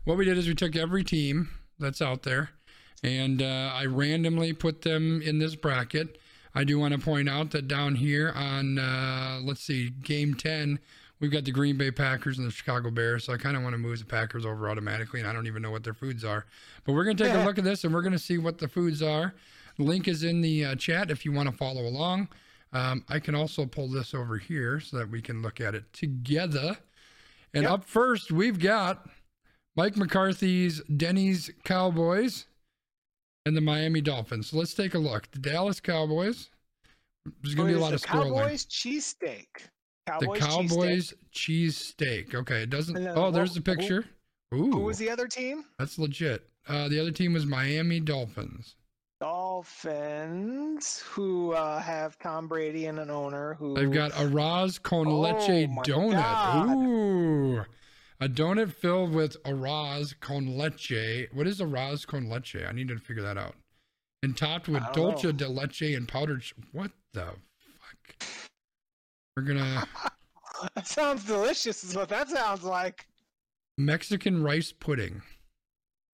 [0.04, 1.48] what we did is we took every team
[1.80, 2.50] that's out there,
[3.02, 6.18] and uh, I randomly put them in this bracket.
[6.54, 10.78] I do want to point out that down here on uh, let's see, game ten,
[11.20, 13.24] we've got the Green Bay Packers and the Chicago Bears.
[13.24, 15.62] So I kind of want to move the Packers over automatically, and I don't even
[15.62, 16.46] know what their foods are.
[16.84, 19.02] But we're gonna take a look at this, and we're gonna see what the foods
[19.02, 19.34] are.
[19.78, 22.28] Link is in the uh, chat if you want to follow along.
[22.72, 25.92] Um, I can also pull this over here so that we can look at it
[25.92, 26.76] together.
[27.52, 27.72] And Yep.
[27.72, 29.08] up first, we've got
[29.76, 32.46] Mike McCarthy's Denny's Cowboys
[33.46, 34.48] and the Miami Dolphins.
[34.50, 35.30] So let's take a look.
[35.30, 36.50] The Dallas Cowboys.
[37.42, 38.36] There's going to be a lot of scrolling.
[38.40, 39.46] Cowboys cheesesteak.
[40.06, 41.14] The Cowboys cheesesteak.
[41.32, 41.94] Cheese.
[42.34, 42.94] Okay, it doesn't.
[42.94, 44.04] Then Oh, there's the picture.
[44.54, 45.64] Ooh, Who was the other team?
[45.78, 46.48] that's legit.
[46.68, 48.74] Uh, the other team was Miami Dolphins.
[49.20, 55.06] Dolphins, who uh, have Tom Brady and an owner who They've got a Raz con
[55.06, 56.12] Oh leche my donut.
[56.12, 56.76] God.
[56.76, 57.64] Ooh.
[58.22, 61.28] A donut filled with arroz con leche.
[61.32, 62.56] What is arroz con leche?
[62.68, 63.54] I need to figure that out.
[64.22, 65.32] And topped with dulce know.
[65.32, 66.42] de leche and powdered.
[66.42, 68.28] Sh- what the fuck?
[69.36, 69.86] We're gonna
[70.74, 73.06] That sounds delicious, is what that sounds like.
[73.78, 75.22] Mexican rice pudding.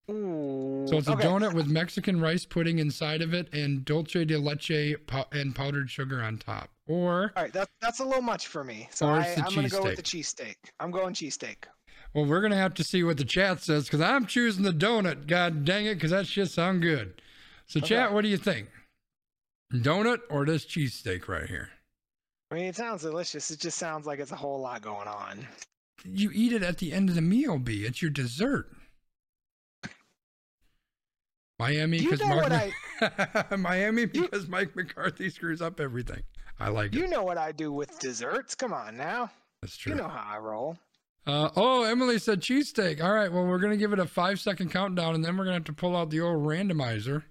[0.09, 0.87] Ooh.
[0.89, 1.25] So it's a okay.
[1.25, 5.91] donut with Mexican rice pudding inside of it and dulce de leche pow- and powdered
[5.91, 6.71] sugar on top.
[6.87, 8.89] Or All right, that's that's a little much for me.
[8.93, 10.55] So I, I'm going to go with the cheesesteak.
[10.79, 11.65] I'm going cheesesteak.
[12.17, 15.27] Well, we're gonna have to see what the chat says because I'm choosing the donut.
[15.27, 17.21] God dang it, because that shit sound good.
[17.67, 18.71] So, chat, what do you think?
[19.71, 21.69] Donut or this cheesesteak right here?
[22.51, 23.51] I mean, it sounds delicious.
[23.51, 25.47] It just sounds like it's a whole lot going on.
[26.07, 27.85] You eat it at the end of the meal, B.
[27.85, 28.73] It's your dessert.
[31.59, 32.71] Miami, because Mark
[33.59, 36.23] Miami because Mike McCarthy screws up everything.
[36.59, 37.11] I like You it.
[37.11, 38.55] know what I do with desserts.
[38.55, 39.31] Come on now.
[39.61, 39.93] That's true.
[39.93, 40.79] You know how I roll.
[41.27, 43.03] Uh, oh, Emily said cheesesteak.
[43.03, 45.45] All right, well, we're going to give it a five second countdown and then we're
[45.45, 47.25] going to have to pull out the old randomizer.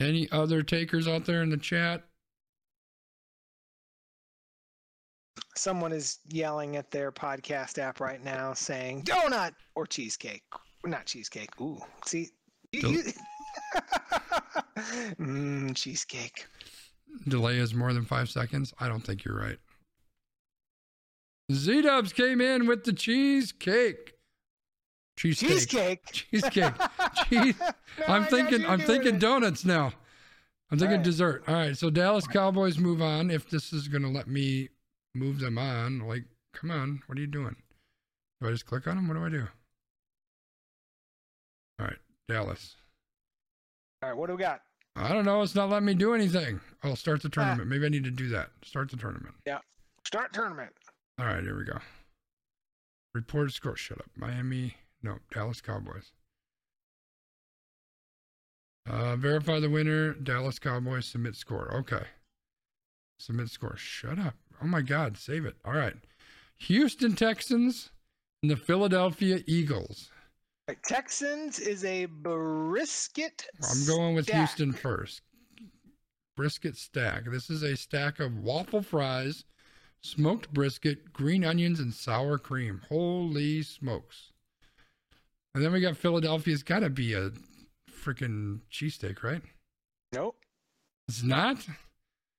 [0.00, 2.04] Any other takers out there in the chat?
[5.56, 10.42] Someone is yelling at their podcast app right now saying donut or cheesecake.
[10.84, 11.50] Not cheesecake.
[11.60, 12.30] Ooh, see?
[15.20, 16.46] Mm, cheesecake.
[17.26, 18.72] Delay is more than five seconds?
[18.78, 19.58] I don't think you're right.
[21.52, 24.14] Z Dubs came in with the cheesecake.
[25.16, 25.48] Cheesecake.
[25.48, 26.04] Cheesecake.
[26.12, 26.74] Cheesecake.
[27.28, 27.54] Cheese.
[27.60, 28.66] No, I'm thinking.
[28.66, 29.20] I'm thinking it.
[29.20, 29.92] donuts now.
[30.70, 31.04] I'm thinking right.
[31.04, 31.44] dessert.
[31.46, 31.76] All right.
[31.76, 33.30] So Dallas Cowboys move on.
[33.30, 34.70] If this is gonna let me
[35.14, 37.02] move them on, like, come on.
[37.06, 37.56] What are you doing?
[38.40, 39.06] Do I just click on them?
[39.08, 39.46] What do I do?
[41.78, 41.98] All right,
[42.28, 42.76] Dallas.
[44.02, 44.62] All right, what do we got?
[44.96, 45.42] I don't know.
[45.42, 46.60] It's not letting me do anything.
[46.84, 47.68] Oh, start the tournament.
[47.68, 48.50] Maybe I need to do that.
[48.62, 49.34] Start the tournament.
[49.46, 49.58] Yeah.
[50.06, 50.70] Start tournament.
[51.18, 51.78] All right, here we go.
[53.14, 53.76] Report score.
[53.76, 54.10] Shut up.
[54.16, 54.76] Miami.
[55.02, 56.12] No, Dallas Cowboys.
[58.88, 60.12] Uh, verify the winner.
[60.12, 61.06] Dallas Cowboys.
[61.06, 61.74] Submit score.
[61.74, 62.02] Okay.
[63.18, 63.76] Submit score.
[63.76, 64.34] Shut up.
[64.62, 65.16] Oh my God.
[65.16, 65.56] Save it.
[65.64, 65.96] All right.
[66.56, 67.90] Houston Texans
[68.42, 70.10] and the Philadelphia Eagles.
[70.68, 73.46] Right, Texans is a brisket.
[73.70, 74.36] I'm going with stack.
[74.36, 75.22] Houston first.
[76.36, 77.24] Brisket stack.
[77.30, 79.44] This is a stack of waffle fries,
[80.02, 82.82] smoked brisket, green onions, and sour cream.
[82.88, 84.32] Holy smokes.
[85.54, 87.30] And then we got Philadelphia's got to be a
[87.88, 89.42] freaking cheesesteak, right?
[90.12, 90.36] Nope.
[91.08, 91.64] It's not?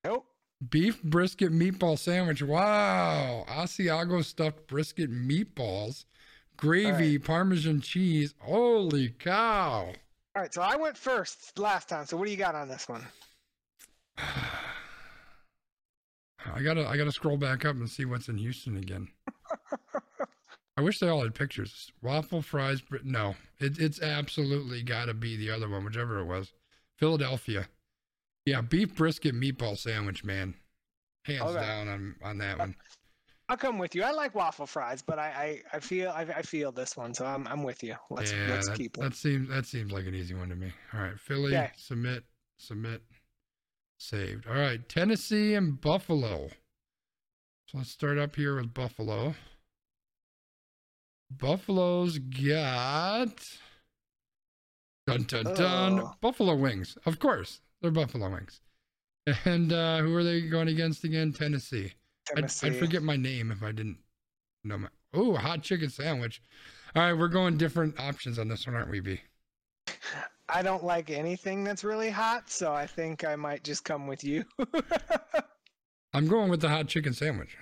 [0.03, 0.25] Nope.
[0.69, 2.41] Beef brisket meatball sandwich.
[2.41, 3.45] Wow.
[3.47, 6.05] Asiago stuffed brisket meatballs,
[6.57, 8.33] gravy, Parmesan cheese.
[8.39, 9.93] Holy cow.
[10.35, 12.05] All right, so I went first last time.
[12.05, 13.05] So what do you got on this one?
[14.17, 14.61] I
[16.63, 19.09] gotta I gotta scroll back up and see what's in Houston again.
[20.77, 21.91] I wish they all had pictures.
[22.01, 26.25] Waffle fries, br- no, it, it's absolutely got to be the other one, whichever it
[26.25, 26.51] was.
[26.97, 27.67] Philadelphia,
[28.45, 30.53] yeah, beef brisket meatball sandwich, man,
[31.23, 32.75] hands down on on that one.
[33.47, 34.01] I'll come with you.
[34.01, 37.25] I like waffle fries, but I I, I feel I, I feel this one, so
[37.25, 37.95] I'm I'm with you.
[38.09, 39.01] Let's yeah, let's that, keep it.
[39.01, 40.73] that seems that seems like an easy one to me.
[40.93, 41.71] All right, Philly, Okay.
[41.77, 42.23] submit,
[42.57, 43.03] submit,
[43.97, 44.47] saved.
[44.47, 46.49] All right, Tennessee and Buffalo.
[47.67, 49.35] So let's start up here with Buffalo.
[51.31, 53.43] Buffalo's got
[55.07, 56.15] dun dun dun Oh.
[56.21, 56.97] Buffalo wings.
[57.05, 58.61] Of course, they're Buffalo wings.
[59.43, 61.33] And uh, who are they going against again?
[61.33, 61.93] Tennessee.
[62.31, 62.67] I'd, Tennessee.
[62.67, 63.97] I'd forget my name if I didn't
[64.63, 64.89] know my.
[65.13, 66.41] Oh, hot chicken sandwich.
[66.95, 69.21] All right, we're going different options on this one, aren't we, B?
[70.47, 74.23] I don't like anything that's really hot, so I think I might just come with
[74.23, 74.45] you.
[76.13, 77.57] I'm going with the hot chicken sandwich.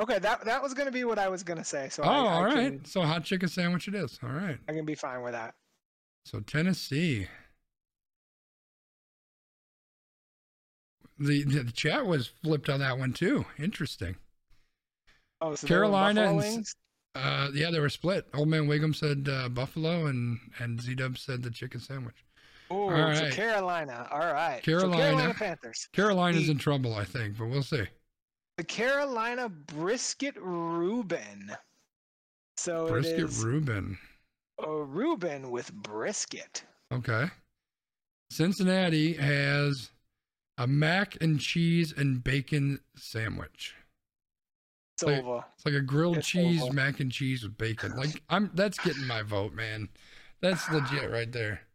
[0.00, 1.88] okay, that that was gonna be what I was gonna say.
[1.90, 2.54] So Oh, I, I all right.
[2.54, 4.18] can, So hot chicken sandwich it is.
[4.22, 4.58] All right.
[4.68, 5.54] I can be fine with that.
[6.24, 7.28] So Tennessee.
[11.18, 13.44] The, the chat was flipped on that one too.
[13.58, 14.16] Interesting.
[15.40, 16.66] Oh, so Carolina and?
[17.14, 18.26] Uh, yeah, they were split.
[18.34, 22.24] Old man Wiggum said uh, buffalo, and and Z Dub said the chicken sandwich.
[22.70, 22.94] Oh, so
[23.24, 23.32] right.
[23.32, 24.08] Carolina.
[24.10, 24.60] All right.
[24.64, 24.96] So Carolina.
[25.02, 25.88] Carolina Panthers.
[25.92, 27.84] Carolina's The- in trouble, I think, but we'll see.
[28.56, 31.52] The Carolina brisket Reuben.
[32.56, 33.98] So Brisket it is Reuben.
[34.62, 36.64] a Reuben with brisket.
[36.92, 37.26] Okay.
[38.30, 39.90] Cincinnati has
[40.58, 43.74] a mac and cheese and bacon sandwich.
[45.02, 45.16] Wait.
[45.16, 45.46] Silva.
[45.56, 46.74] It's like a grilled It's cheese awful.
[46.74, 47.96] mac and cheese with bacon.
[47.96, 49.88] Like I'm that's getting my vote, man.
[50.40, 51.62] That's legit right there.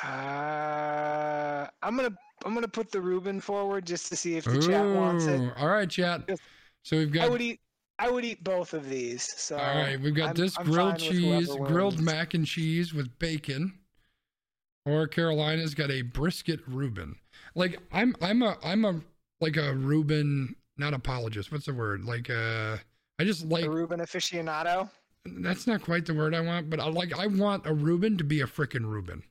[0.00, 4.84] Uh, I'm gonna I'm gonna put the Reuben forward just to see if the chat
[4.94, 5.52] wants it.
[5.56, 6.22] All right, chat.
[6.84, 7.24] So we've got.
[7.24, 7.60] I would eat
[7.98, 9.24] I would eat both of these.
[9.36, 12.46] So all right, we've got I'm- this grilled fine with whoever cheese, grilled mac and
[12.46, 13.78] cheese with bacon.
[14.86, 17.16] Or Carolina's got a brisket Reuben.
[17.54, 19.00] Like I'm I'm a I'm a
[19.40, 21.50] like a Reuben not apologist.
[21.52, 22.04] What's the word?
[22.04, 22.76] Like uh
[23.18, 24.88] I just like a Reuben aficionado.
[25.24, 28.24] that's not quite the word I want, but I like I want a Reuben to
[28.24, 29.22] be a frickin' Reuben.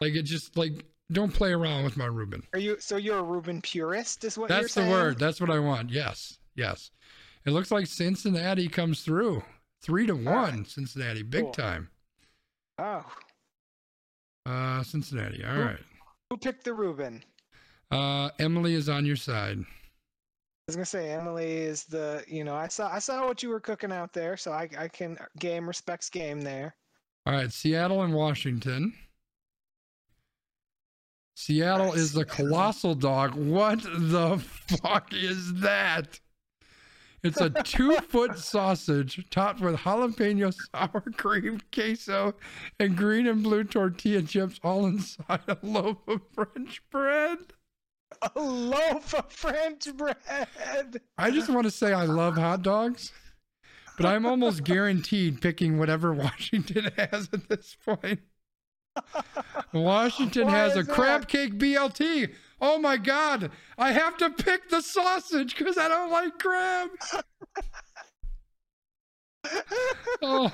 [0.00, 2.42] Like it just like don't play around with my Reuben.
[2.54, 4.24] Are you so you're a Reuben purist?
[4.24, 4.90] Is what you're That's the saying?
[4.90, 5.18] word.
[5.18, 5.90] That's what I want.
[5.90, 6.90] Yes, yes.
[7.44, 9.42] It looks like Cincinnati comes through
[9.82, 10.24] three to one.
[10.26, 10.66] right.
[10.66, 11.52] Cincinnati, big Cool.
[11.52, 11.90] time.
[12.78, 13.04] Oh,
[14.46, 15.44] Uh, Cincinnati.
[15.44, 15.78] All Who- right.
[16.30, 17.22] who picked the Reuben?
[17.90, 19.58] Uh, Emily is on your side.
[20.66, 23.50] I was gonna say Emily is the you know I saw I saw what you
[23.50, 26.74] were cooking out there, so I I can game respects game there.
[27.26, 28.94] All right, Seattle and Washington.
[31.36, 32.46] Seattle is the Seattle.
[32.46, 33.34] colossal dog.
[33.34, 34.38] What the
[34.80, 36.18] fuck is that?
[37.22, 42.34] It's a two foot sausage topped with jalapeno, sour cream, queso,
[42.80, 47.38] and green and blue tortilla chips, all inside a loaf of French bread.
[48.36, 50.16] A loaf of French bread.
[51.18, 53.12] I just want to say I love hot dogs,
[53.96, 58.20] but I'm almost guaranteed picking whatever Washington has at this point.
[59.72, 60.94] Washington Why has a that?
[60.94, 62.32] crab cake BLT.
[62.60, 63.50] Oh my God.
[63.76, 66.90] I have to pick the sausage because I don't like crab.
[70.22, 70.50] Oh,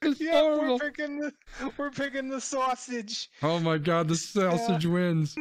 [0.00, 0.74] it's yeah, horrible.
[0.74, 1.32] we're picking the
[1.76, 3.28] we're picking the sausage.
[3.42, 5.36] Oh my God, the sausage wins.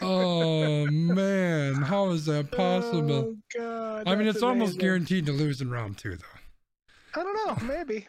[0.00, 3.34] Oh man, how is that possible?
[3.34, 7.20] Oh, God, I mean, it's almost guaranteed to lose in round two, though.
[7.20, 8.08] I don't know, maybe.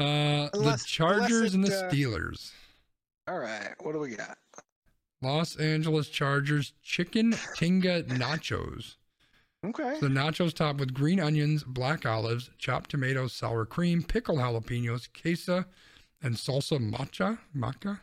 [0.00, 2.52] Uh, Unless- the Chargers unless and it, the uh, Steelers.
[3.28, 4.36] All right, what do we got?
[5.22, 8.96] Los Angeles Chargers chicken tinga nachos.
[9.64, 9.96] Okay.
[10.00, 15.64] The nachos topped with green onions, black olives, chopped tomatoes, sour cream, pickled jalapenos, queso,
[16.20, 18.00] and salsa macha, maca,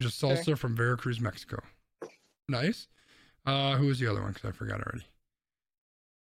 [0.00, 0.54] is salsa Okay.
[0.54, 1.62] from Veracruz, Mexico.
[2.48, 2.88] Nice.
[3.44, 4.32] Uh, who was the other one?
[4.32, 5.06] Because I forgot already.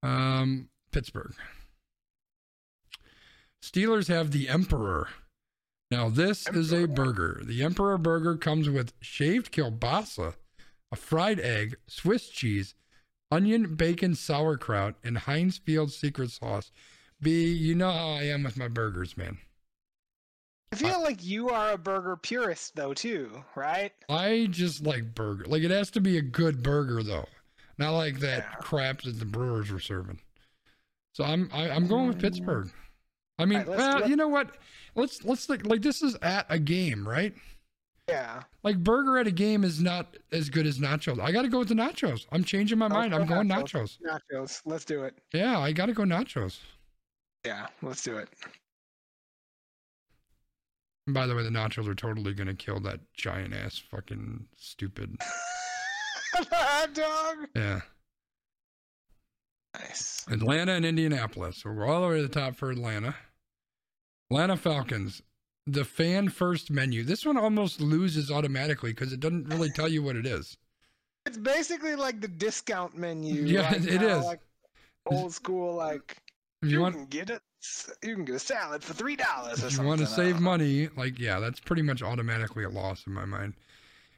[0.03, 1.33] Um, Pittsburgh.
[3.63, 5.09] Steelers have the Emperor.
[5.91, 7.41] Now, this is a burger.
[7.43, 10.35] The Emperor burger comes with shaved kielbasa,
[10.91, 12.75] a fried egg, Swiss cheese,
[13.31, 16.71] onion, bacon, sauerkraut, and Heinz Field secret sauce.
[17.21, 19.37] B, you know how I am with my burgers, man.
[20.71, 23.91] I feel like you are a burger purist though too, right?
[24.09, 25.45] I just like burger.
[25.45, 27.27] Like it has to be a good burger though,
[27.77, 28.55] not like that Yeah.
[28.59, 30.19] crap that the Brewers were serving.
[31.13, 32.71] So I'm I, I'm going with Pittsburgh.
[33.37, 34.51] I mean, well, let- you know what?
[34.95, 37.33] Let's let's think like this is at a game, right?
[38.09, 38.43] Yeah.
[38.63, 41.19] Like burger at a game is not as good as nachos.
[41.19, 42.25] I got to go with the nachos.
[42.31, 43.13] I'm changing my oh, mind.
[43.13, 43.97] I'll I'm go going nachos.
[43.99, 44.61] Nachos.
[44.65, 45.15] Let's do it.
[45.33, 46.59] Yeah, I got to go nachos.
[47.45, 48.29] Yeah, let's do it.
[51.07, 54.45] And by the way, the nachos are totally going to kill that giant ass fucking
[54.57, 55.17] stupid.
[56.33, 57.47] Hot dog.
[57.55, 57.81] Yeah.
[59.79, 60.25] Nice.
[60.29, 61.57] Atlanta and Indianapolis.
[61.57, 63.15] So we're all the way to the top for Atlanta.
[64.31, 65.21] Atlanta Falcons.
[65.67, 67.03] The fan first menu.
[67.03, 70.57] This one almost loses automatically because it doesn't really tell you what it is.
[71.25, 73.43] It's basically like the discount menu.
[73.43, 74.25] Yeah, like it how, is.
[74.25, 74.41] Like
[75.07, 76.17] old school, like
[76.61, 77.41] If you, you want, can get it.
[78.03, 81.19] You can get a salad for three dollars if you want to save money, like
[81.19, 83.53] yeah, that's pretty much automatically a loss in my mind.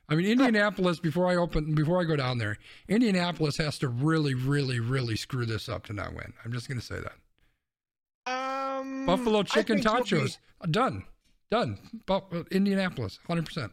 [0.09, 0.99] I mean, Indianapolis.
[0.99, 5.45] Before I open, before I go down there, Indianapolis has to really, really, really screw
[5.45, 6.33] this up to not win.
[6.45, 7.13] I'm just going to say that.
[8.27, 11.03] Um, Buffalo chicken you'll be- Done.
[11.51, 11.77] Done.
[12.05, 13.69] Bu- Indianapolis, 100%.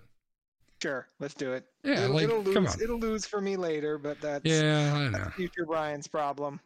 [0.82, 1.64] Sure, let's do it.
[1.82, 2.54] Yeah, it'll, like, it'll lose.
[2.54, 2.82] come on.
[2.82, 6.60] It'll lose for me later, but that's Yeah, I that's future Brian's problem.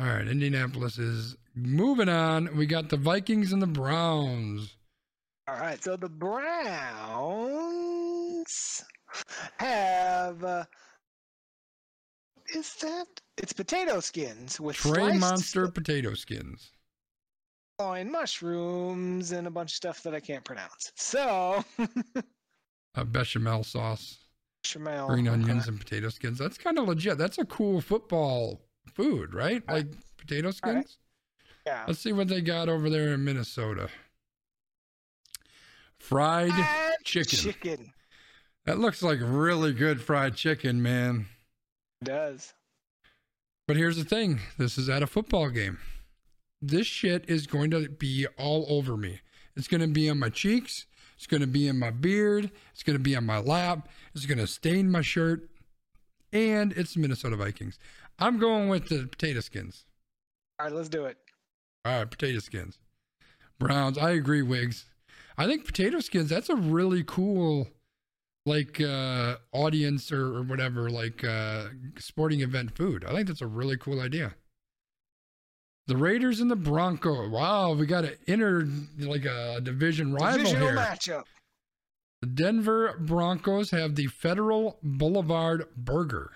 [0.00, 2.56] All right, Indianapolis is moving on.
[2.56, 4.76] We got the Vikings and the Browns.
[5.48, 6.44] All right, so the Browns
[9.58, 10.42] have.
[10.42, 10.64] Uh,
[12.54, 13.06] is that?
[13.38, 16.70] It's potato skins with sliced Monster potato skins.
[17.78, 20.92] And mushrooms and a bunch of stuff that I can't pronounce.
[20.94, 21.64] So,
[22.94, 24.18] a bechamel sauce,
[24.64, 25.34] Shamel, green okay.
[25.34, 26.38] onions, and potato skins.
[26.38, 27.18] That's kind of legit.
[27.18, 28.60] That's a cool football
[28.94, 29.62] food, right?
[29.68, 29.86] All right.
[29.86, 30.74] Like potato skins.
[30.74, 30.96] right.
[31.66, 31.84] Yeah.
[31.86, 33.88] Let's see what they got over there in Minnesota.
[35.98, 37.38] Fried Fried chicken.
[37.38, 37.92] Chicken
[38.66, 41.26] That looks like really good fried chicken, man.
[42.02, 42.52] does.
[43.68, 45.78] But here's the thing this is at a football game.
[46.60, 49.20] This shit is going to be all over me.
[49.56, 50.86] It's going to be on my cheeks.
[51.16, 52.50] It's going to be in my beard.
[52.72, 53.88] It's going to be on my lap.
[54.14, 55.48] It's going to stain my shirt.
[56.32, 57.78] And it's the Minnesota Vikings.
[58.22, 59.84] I'm going with the potato skins.
[60.60, 61.16] All right, let's do it.
[61.84, 62.78] All right, potato skins.
[63.58, 63.98] Browns.
[63.98, 64.86] I agree, Wigs.
[65.36, 67.68] I think potato skins, that's a really cool
[68.44, 71.66] like uh audience or, or whatever, like uh
[71.98, 73.04] sporting event food.
[73.04, 74.34] I think that's a really cool idea.
[75.88, 77.28] The Raiders and the Broncos.
[77.30, 78.68] Wow, we got an inner
[78.98, 80.76] like a division rival Divisional here.
[80.76, 81.24] matchup.
[82.20, 86.30] The Denver Broncos have the Federal Boulevard Burger.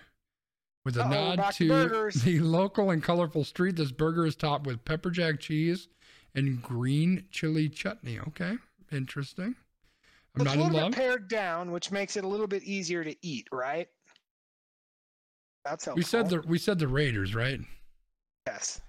[0.87, 2.15] With a Uh-oh, nod to burgers.
[2.23, 5.89] the local and colorful street, this burger is topped with pepper jack cheese
[6.37, 8.21] and green chili chutney.
[8.21, 8.57] Okay,
[8.93, 9.57] interesting.
[10.37, 10.91] I'm It's not a in little love.
[10.93, 13.89] bit pared down, which makes it a little bit easier to eat, right?
[15.65, 15.99] That's helpful.
[15.99, 17.59] We said the we said the Raiders, right?
[18.47, 18.81] yes.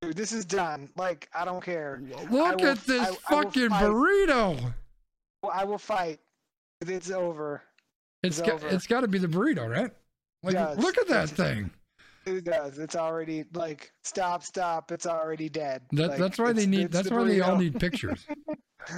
[0.00, 0.88] Dude, this is done.
[0.96, 2.00] Like I don't care.
[2.30, 2.30] Look
[2.60, 3.82] will- at this I- I fucking fight.
[3.84, 4.74] burrito.
[5.52, 6.18] I will fight.
[6.80, 7.62] It's over.
[8.22, 8.68] It's It's got, over.
[8.68, 9.90] it's got to be the burrito, right?
[10.42, 10.78] Like, does.
[10.78, 11.70] look at that thing.
[12.24, 12.78] It does.
[12.78, 14.92] It's already like stop, stop.
[14.92, 15.82] It's already dead.
[15.92, 16.92] That, Like, that's why they need.
[16.92, 18.26] That's the why they all need pictures.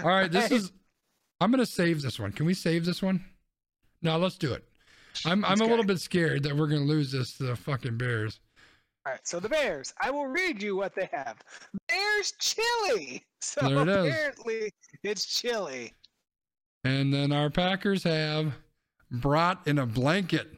[0.03, 0.73] All right, this is.
[1.41, 2.33] I'm gonna save this one.
[2.33, 3.25] Can we save this one?
[4.03, 4.65] No, let's do it.
[5.25, 7.97] I'm I'm Let's a little bit scared that we're gonna lose this to the fucking
[7.97, 8.41] Bears.
[9.07, 9.93] All right, so the Bears.
[10.01, 11.37] I will read you what they have.
[11.89, 13.23] Bears chili.
[13.41, 14.07] So it is.
[14.07, 14.73] apparently
[15.03, 15.93] it's chili.
[16.85, 18.55] And then our Packers have
[19.11, 20.49] brought in a blanket,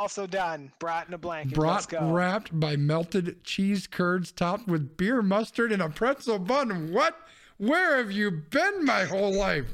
[0.00, 0.72] Also done.
[0.78, 1.58] Brought in a blanket.
[1.58, 2.10] Let's go.
[2.10, 6.90] wrapped by melted cheese curds topped with beer mustard and a pretzel bun.
[6.90, 7.18] What?
[7.58, 9.66] Where have you been my whole life?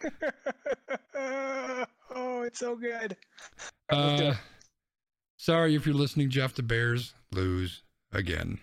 [1.16, 3.16] oh, it's so good.
[3.90, 4.34] All right, let's do Uh,
[5.38, 6.54] sorry if you're listening, Jeff.
[6.54, 7.82] The Bears lose
[8.12, 8.60] again.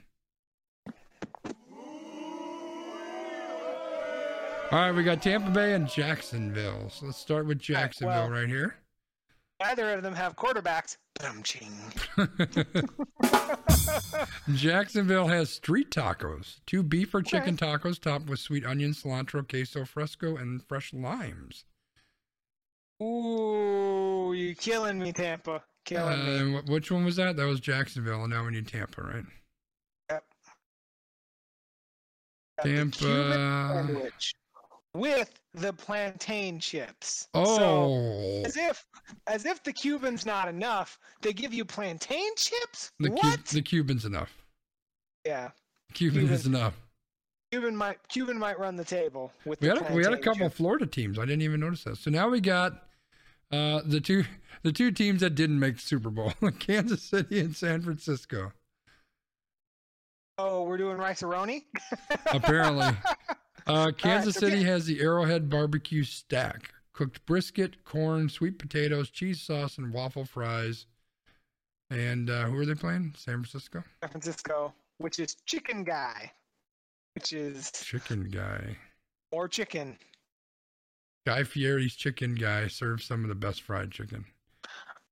[4.71, 6.89] All right, we got Tampa Bay and Jacksonville.
[6.89, 8.77] So let's start with Jacksonville well- right here.
[9.59, 10.97] Neither of them have quarterbacks.
[14.53, 19.83] Jacksonville has street tacos, two beef or chicken tacos topped with sweet onion, cilantro, queso
[19.83, 21.65] fresco, and fresh limes.
[23.03, 25.61] Ooh, you killing me, Tampa.
[25.85, 26.57] Killing me.
[26.57, 27.35] Uh, wh- which one was that?
[27.35, 29.25] That was Jacksonville, and now we need Tampa, right?
[30.09, 30.23] Yep.
[32.63, 34.09] Tampa.
[34.93, 37.27] Cuban with the plantain chips.
[37.33, 38.85] So, Oh, as if
[39.27, 42.91] as if the Cuban's not enough, they give you plantain chips?
[42.99, 43.45] the, Cu- what?
[43.45, 44.31] the Cuban's enough.
[45.25, 45.49] yeah.
[45.93, 46.75] Cuban, is enough.
[47.51, 50.17] Cuban might Cuban might run the table with We the had a, we had a
[50.19, 50.55] couple chips.
[50.57, 51.17] Florida teams.
[51.17, 51.97] I didn't even notice that.
[51.97, 52.73] So now we got
[53.51, 54.23] uh, the two
[54.61, 58.51] the two teams that didn't make the Super Bowl: Kansas City and San Francisco.
[60.37, 61.23] Oh, we're doing rice?
[61.23, 62.87] Apparently,
[63.69, 69.09] uh, Kansas so City Can- has the Arrowhead Barbecue Stack: cooked brisket, corn, sweet potatoes,
[69.09, 70.85] cheese sauce, and waffle fries.
[71.91, 73.13] And uh, who are they playing?
[73.17, 73.83] San Francisco.
[74.03, 76.31] San Francisco, which is chicken guy.
[77.15, 78.77] Which is Chicken guy.
[79.31, 79.97] Or chicken.
[81.25, 84.25] Guy Fieri's chicken guy serves some of the best fried chicken.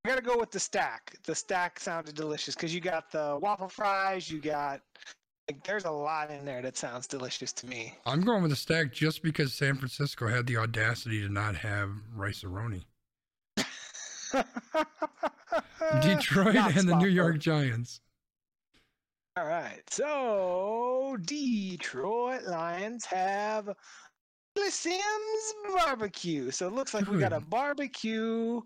[0.06, 1.16] I gotta go with the stack.
[1.26, 4.82] The stack sounded delicious because you got the waffle fries, you got
[5.48, 7.94] like there's a lot in there that sounds delicious to me.
[8.06, 11.90] I'm going with the stack just because San Francisco had the audacity to not have
[12.16, 12.84] Rice-A-Roni.
[16.02, 17.40] Detroit Not and the New York.
[17.40, 18.02] Giants.
[19.38, 23.70] All right, so Detroit Lions have
[24.70, 26.50] Sims barbecue.
[26.52, 28.62] So it looks like we got a barbecue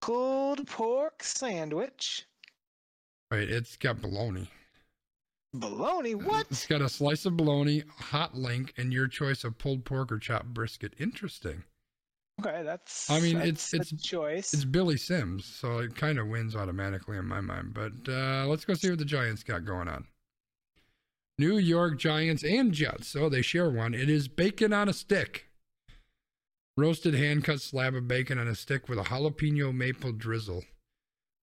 [0.00, 2.26] pulled pork sandwich.
[3.30, 4.50] Right, it's got bologna.
[5.60, 6.46] Bologna, what?
[6.50, 10.18] It's got a slice of bologna, hot link, and your choice of pulled pork or
[10.18, 10.94] chopped brisket.
[10.98, 11.64] Interesting.
[12.40, 13.08] Okay, that's.
[13.10, 14.52] I mean, that's it's- a it's- choice.
[14.54, 17.72] It's Billy Sims, so it kind of wins automatically in my mind.
[17.74, 20.06] But uh, let's go see what the Giants got going on.
[21.38, 23.08] New York Giants and Jets.
[23.08, 23.94] So they share one.
[23.94, 25.46] It is bacon on a stick.
[26.78, 30.64] Roasted hand cut slab of bacon on a stick with a jalapeno maple drizzle.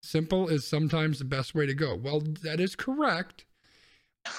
[0.03, 1.95] Simple is sometimes the best way to go.
[1.95, 3.45] Well, that is correct.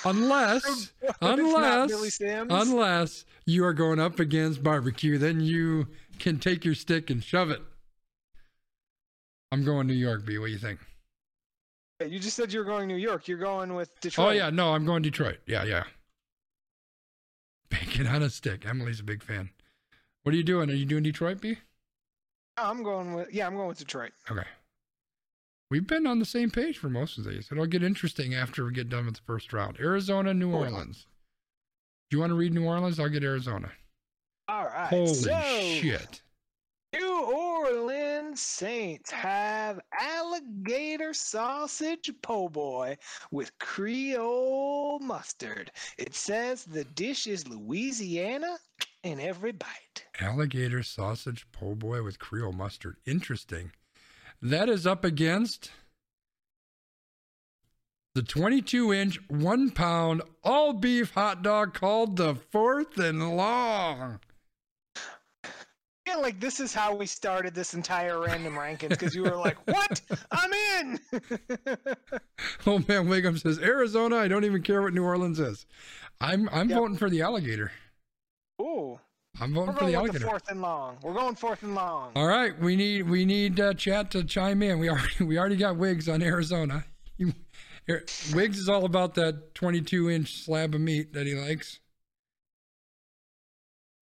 [0.04, 6.38] Unless, But it's not unless, unless you are going up against barbecue, then you can
[6.38, 7.60] take your stick and shove it.
[9.52, 10.38] I'm going New York, B.
[10.38, 10.80] What do you think?
[12.04, 13.28] you just said you're going New York.
[13.28, 14.28] You're going with oh, Detroit.
[14.28, 15.38] Oh yeah, no, I'm going Detroit.
[15.46, 15.84] Yeah, yeah.
[17.68, 18.66] Bacon on a stick.
[18.66, 19.50] Emily's a big fan.
[20.22, 20.70] What are you doing?
[20.70, 21.58] Are you doing Detroit, B?
[22.56, 23.46] I'm going with yeah.
[23.46, 24.12] I'm going with Detroit.
[24.30, 24.46] Okay.
[25.74, 27.48] We've been on the same page for most of these.
[27.50, 29.76] It'll get interesting after we get done with the first round.
[29.80, 31.08] Arizona, New Orleans.
[32.08, 33.00] Do you want to read New Orleans?
[33.00, 33.72] I'll get Arizona.
[34.46, 34.86] All right.
[34.86, 35.40] Holy so,
[35.80, 36.22] shit.
[36.94, 42.96] New Orleans Saints have alligator sausage po' boy
[43.32, 45.72] with Creole mustard.
[45.98, 48.58] It says the dish is Louisiana
[49.02, 50.06] in every bite.
[50.20, 52.94] Alligator sausage po' boy with Creole mustard.
[53.06, 53.72] Interesting.
[54.44, 55.70] That is up against
[58.14, 64.20] the 22 inch, one pound, all beef hot dog called the fourth and long.
[66.06, 69.56] Yeah, like this is how we started this entire random rankings because you were like,
[69.66, 70.02] "What?
[70.30, 71.00] I'm in."
[72.66, 74.16] Oh man, Wiggum says Arizona.
[74.16, 75.64] I don't even care what New Orleans is.
[76.20, 76.78] I'm I'm Yep.
[76.78, 77.72] voting for the alligator.
[78.60, 79.00] Ooh,
[79.40, 80.26] I'm voting for the alligator.
[80.26, 80.96] fourth and long.
[81.02, 82.12] We're going fourth and long.
[82.14, 84.78] All right, we need we need uh, chat to chime in.
[84.78, 86.84] We already we already got Wiggs on Arizona.
[87.86, 87.92] He,
[88.32, 91.80] Wiggs is all about that 22 inch slab of meat that he likes.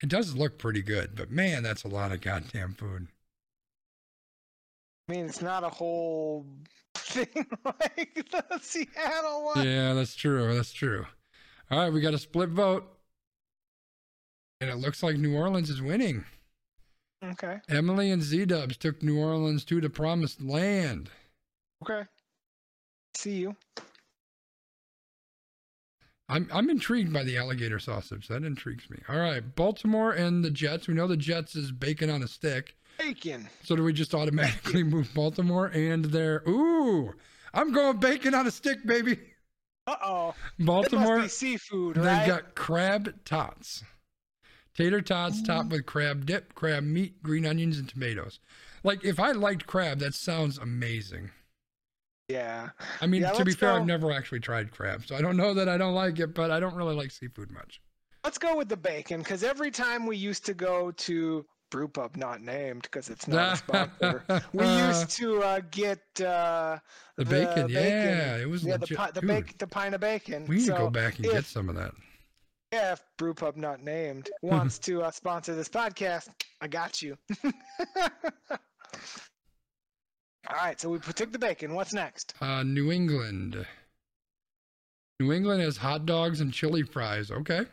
[0.04, 3.08] It does look pretty good, but man, that's a lot of goddamn food.
[5.08, 6.46] I mean, it's not a whole
[6.96, 9.66] thing like the Seattle one.
[9.66, 10.54] Yeah, that's true.
[10.54, 11.06] That's true.
[11.72, 12.86] All right, we got a split vote,
[14.62, 16.24] and it looks like New Orleans is winning.
[17.24, 17.60] Okay.
[17.68, 21.10] Emily and Z Dubs took New Orleans to the promised land.
[21.84, 22.04] Okay.
[23.16, 23.56] See you.
[26.30, 28.28] I'm I'm intrigued by the alligator sausage.
[28.30, 29.00] That intrigues me.
[29.10, 30.88] All right, Baltimore and the Jets.
[30.88, 32.76] We know the Jets is bacon on a stick.
[32.98, 33.50] Bacon.
[33.64, 37.14] So do we just automatically move Baltimore and their Ooh,
[37.54, 39.20] I'm going bacon on a stick, baby.
[39.88, 40.36] Uh oh.
[40.60, 41.18] Baltimore.
[41.18, 43.84] must be seafood, They've got crab tots.
[44.82, 48.40] Tater tots topped with crab dip, crab meat, green onions, and tomatoes.
[48.84, 51.30] Like if I liked crab, that sounds amazing.
[52.28, 52.70] yeah.
[53.00, 53.82] I mean, Yeah, to be fair, go.
[53.82, 56.50] I've never actually tried crab, so I don't know that I don't like it, but
[56.50, 57.80] I don't really like seafood much.
[58.24, 62.16] Let's go with the bacon because every time we used to go to brew pub,
[62.16, 64.24] not named because it's not a sponsor.
[64.54, 66.80] we used to uh, get uh,
[67.18, 70.46] The bacon, yeah, it was yeah, the pi- the, bake, the pint of bacon.
[70.48, 71.92] We need so to go back and get some of that.
[72.72, 76.30] Yeah, if brew pub, not named, wants to uh, sponsor this podcast,
[76.62, 77.18] I got you.
[80.50, 81.74] All right, so we took the bacon.
[81.76, 82.34] What's next?
[82.42, 83.66] Uh, New England.
[85.20, 87.30] New England has hot dogs and chili fries.
[87.30, 87.66] Okay,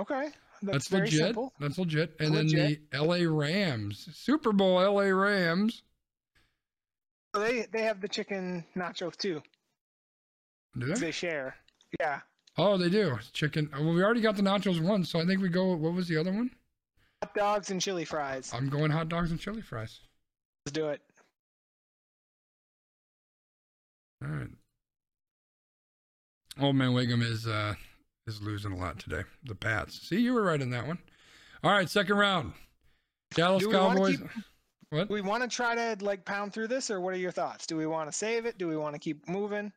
[0.00, 0.28] Okay,
[0.62, 1.18] that's, that's, legit.
[1.18, 1.52] simple.
[1.58, 2.14] That's legit.
[2.20, 3.26] And then the L.A.
[3.26, 5.12] Rams, Super Bowl L.A.
[5.12, 5.82] Rams.
[7.34, 9.42] They they have the chicken nachos too.
[10.78, 10.94] Do they?
[10.94, 11.56] They share.
[11.98, 12.20] Yeah,
[12.58, 13.18] Oh, they do.
[13.32, 13.68] Chicken.
[13.72, 15.74] Well, we already got the nachos once, so I think we go.
[15.74, 16.50] What was the other one?
[17.22, 18.50] hot dogs and chili fries.
[18.54, 20.00] I'm going hot dogs and chili fries.
[20.64, 21.00] Let's do it.
[24.22, 24.48] All right.
[26.60, 27.74] Old man Wiggum is uh
[28.26, 29.22] is losing a lot today.
[29.44, 30.08] The Pats.
[30.08, 30.98] See, you were right in that one.
[31.62, 32.52] All right, second round.
[33.34, 34.16] Dallas Do Cowboys.
[34.18, 34.26] keep-
[34.90, 35.08] What?
[35.08, 37.66] Do we want to try to like pound through this, or what are your thoughts?
[37.66, 38.56] Do we want to save it?
[38.56, 39.72] Do we want to keep moving?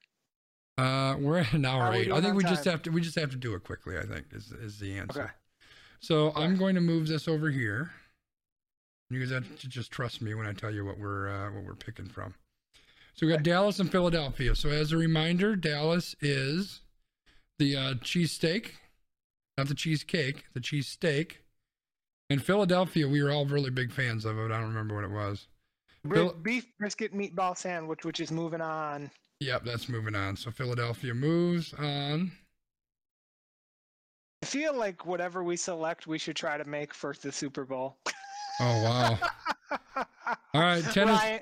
[0.80, 2.12] Uh, we're at an hour How eight.
[2.12, 2.90] I think we just have to.
[2.90, 3.98] We just have to do it quickly.
[3.98, 5.24] I think is is the answer.
[5.24, 5.32] Okay.
[6.00, 7.92] So I'm going to move this over here.
[9.10, 11.64] You guys have to just trust me when I tell you what we're uh, what
[11.64, 12.34] we're picking from.
[13.16, 14.56] So we got Dallas and Philadelphia.
[14.56, 16.82] So as a reminder, Dallas is
[17.58, 18.72] the uh, cheesesteak,
[19.58, 21.38] not the cheesecake, the cheesesteak.
[22.30, 24.52] And Philadelphia, we were all really big fans of it.
[24.52, 25.48] I don't remember what it was.
[26.44, 29.12] Beef brisket meatball sandwich, which is moving on.
[29.40, 30.36] Yep, that's moving on.
[30.36, 32.32] So Philadelphia moves on.
[34.42, 37.98] I feel like whatever we select, we should try to make for the Super Bowl.
[38.62, 39.18] Oh wow!
[40.54, 41.20] All right, tennis.
[41.20, 41.42] Ryan,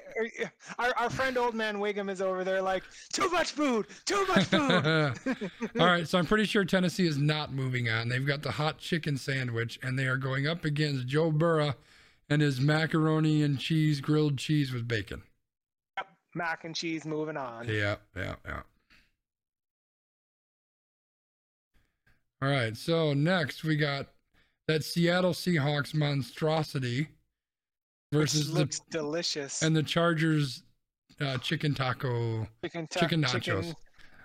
[0.77, 4.43] our, our friend Old Man Wiggum is over there like, too much food, too much
[4.45, 5.51] food.
[5.79, 8.09] All right, so I'm pretty sure Tennessee is not moving on.
[8.09, 11.73] They've got the hot chicken sandwich, and they are going up against Joe Burrow
[12.29, 15.23] and his macaroni and cheese grilled cheese with bacon.
[16.37, 17.67] Mac and cheese moving on.
[17.67, 18.61] Yeah, yeah, yeah.
[22.41, 24.07] All right, so next we got
[24.67, 27.07] that Seattle Seahawks monstrosity
[28.11, 29.63] versus which the delicious.
[29.63, 30.63] and the Chargers
[31.19, 32.47] uh, chicken taco.
[32.63, 33.73] chicken, ta- chicken nachos.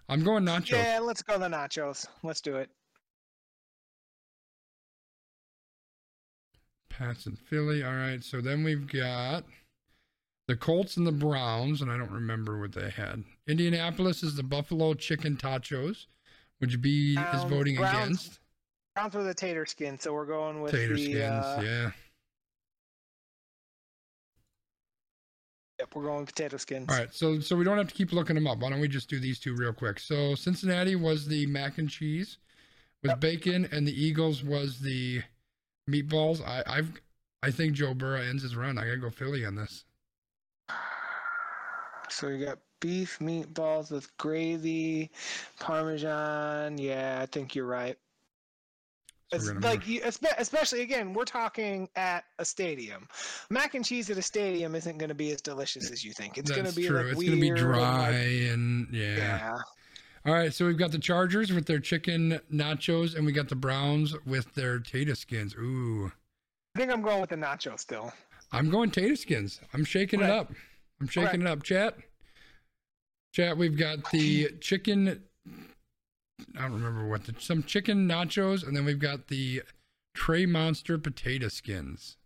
[0.08, 0.72] I'm going nachos.
[0.72, 2.06] Yeah, let's go the nachos.
[2.22, 2.68] Let's do it.
[6.90, 7.82] Pats and Philly.
[7.82, 8.22] All right.
[8.22, 9.44] So then we've got
[10.52, 13.24] the Colts and the Browns, and I don't remember what they had.
[13.46, 16.04] Indianapolis is the Buffalo Chicken Tachos,
[16.58, 18.38] which B is voting Browns against.
[18.94, 21.04] Browns with a tater skin, so we're going with Tater the.
[21.06, 21.46] skins.
[21.46, 21.90] uh, yeah.
[25.80, 26.90] Yep, we're going with potato skins.
[26.90, 27.14] All right.
[27.14, 28.58] So so we don't have to keep looking them up.
[28.58, 29.98] Why don't we just do these two real quick?
[30.00, 32.36] So Cincinnati was the mac and cheese
[33.02, 33.20] with Yep.
[33.20, 35.22] bacon, and the Eagles was the
[35.88, 36.46] meatballs.
[36.46, 36.92] I I've
[37.42, 38.76] I think Joe Burrow ends his run.
[38.76, 39.86] I gotta go Philly on this.
[42.08, 45.10] So you got beef meatballs with gravy,
[45.58, 46.78] parmesan.
[46.78, 47.96] Yeah, I think you're right.
[49.30, 53.08] So It's like you, especially again, we're talking at a stadium.
[53.48, 56.36] Mac and cheese at a stadium isn't going to be as delicious as you think.
[56.36, 56.98] It's going to be true.
[56.98, 59.16] like it's gonna be and, dry like- and yeah.
[59.16, 59.58] yeah.
[60.24, 63.56] All right, so we've got the Chargers with their chicken nachos, and we got the
[63.56, 65.56] Browns with their tater skins.
[65.56, 66.12] Ooh,
[66.76, 68.12] I think I'm going with the nacho still.
[68.52, 69.60] I'm going tater skins.
[69.72, 70.52] I'm shaking it up.
[71.00, 71.62] I'm shaking it up.
[71.62, 71.96] Chat.
[73.32, 75.22] Chat, we've got the chicken.
[76.56, 79.62] I don't remember what the some chicken nachos, and then we've got the
[80.14, 82.18] Trey Monster potato skins.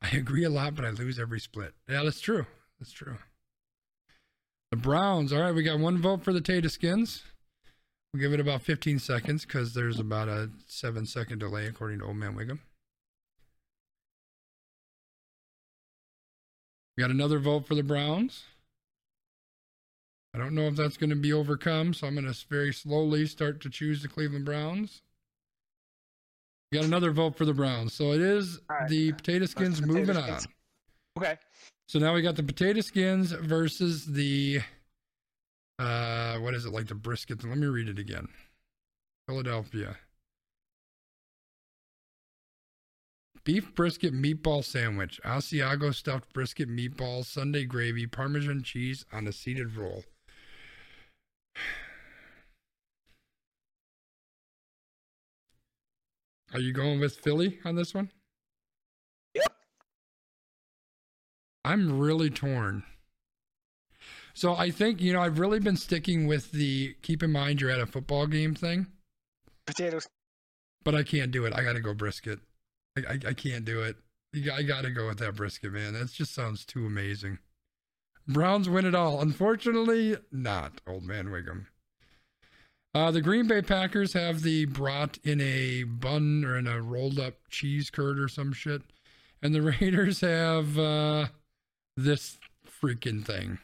[0.00, 1.74] I agree a lot, but I lose every split.
[1.88, 2.46] Yeah, that's true.
[2.78, 3.16] That's true.
[4.70, 5.32] The Browns.
[5.32, 7.24] All right, we got one vote for the Tater skins.
[8.12, 12.06] We'll give it about 15 seconds because there's about a seven second delay according to
[12.06, 12.60] Old Man Wiggum.
[16.96, 18.44] We got another vote for the Browns.
[20.34, 23.26] I don't know if that's going to be overcome, so I'm going to very slowly
[23.26, 25.02] start to choose the Cleveland Browns.
[26.70, 27.94] We got another vote for the Browns.
[27.94, 28.88] So it is right.
[28.88, 30.46] the potato skins potato moving skins.
[31.16, 31.22] on.
[31.22, 31.38] Okay.
[31.88, 34.60] So now we got the potato skins versus the
[35.78, 37.44] uh what is it like the brisket?
[37.44, 38.28] Let me read it again.
[39.28, 39.96] Philadelphia.
[43.46, 49.76] Beef brisket meatball sandwich, Asiago stuffed brisket meatballs, Sunday gravy, Parmesan cheese on a seeded
[49.76, 50.02] roll.
[56.52, 58.10] Are you going with Philly on this one?
[59.34, 59.52] Yep.
[61.64, 62.82] I'm really torn.
[64.34, 67.70] So I think, you know, I've really been sticking with the keep in mind you're
[67.70, 68.88] at a football game thing,
[69.68, 70.08] Potatoes.
[70.82, 71.52] but I can't do it.
[71.54, 72.40] I got to go brisket.
[72.96, 73.96] I, I, I can't do it.
[74.52, 75.94] I got to go with that brisket, man.
[75.94, 77.38] That just sounds too amazing.
[78.28, 79.20] Browns win it all.
[79.20, 81.66] Unfortunately, not, old man Wiggum.
[82.94, 87.18] Uh, the Green Bay Packers have the brat in a bun or in a rolled
[87.20, 88.82] up cheese curd or some shit.
[89.42, 91.26] And the Raiders have uh,
[91.96, 92.38] this
[92.82, 93.58] freaking thing.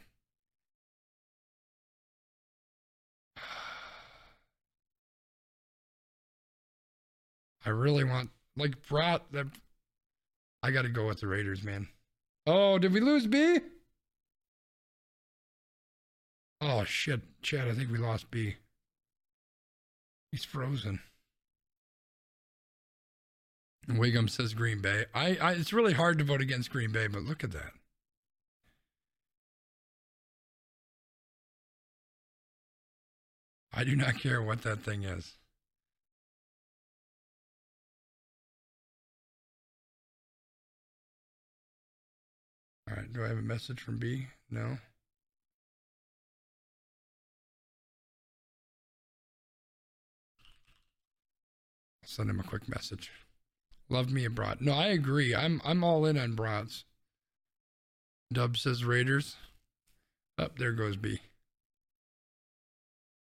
[7.65, 9.47] I really want like brat that
[10.61, 11.87] I gotta go with the Raiders, man.
[12.45, 13.59] Oh, did we lose B?
[16.61, 18.55] Oh shit, Chad, I think we lost B.
[20.31, 21.01] He's frozen.
[23.87, 25.05] Wiggum says Green Bay.
[25.13, 27.73] I, I it's really hard to vote against Green Bay, but look at that.
[33.73, 35.33] I do not care what that thing is.
[42.93, 44.27] All right, do I have a message from B?
[44.51, 44.77] No.
[52.05, 53.11] Send him a quick message.
[53.89, 54.61] Love me a brat.
[54.61, 55.33] No, I agree.
[55.33, 56.83] I'm I'm all in on brats.
[58.31, 59.37] Dub says Raiders.
[60.37, 61.19] Up there goes B.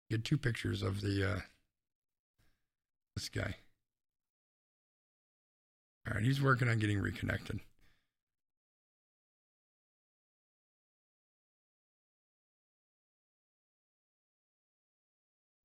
[0.09, 1.39] Get two pictures of the uh
[3.17, 3.55] this guy.
[6.07, 7.59] All right, he's working on getting reconnected.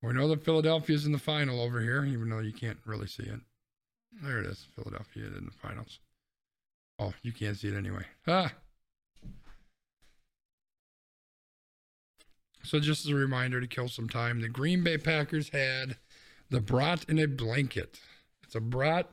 [0.03, 3.23] We know that Philadelphia's in the final over here, even though you can't really see
[3.23, 3.41] it.
[4.23, 6.01] There it is, Philadelphia in the finals.
[6.99, 8.05] Oh, you can't see it anyway.
[8.27, 8.53] Ah.
[12.65, 15.97] So just as a reminder to kill some time, the Green Bay Packers had
[16.51, 17.99] the brat in a blanket.
[18.43, 19.09] It's a brat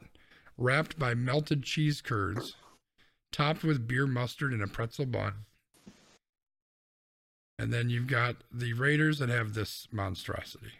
[0.58, 2.56] wrapped by melted cheese curds,
[3.32, 5.34] topped with beer mustard and a pretzel bun.
[7.58, 10.74] And then you've got the Raiders that have this monstrosity.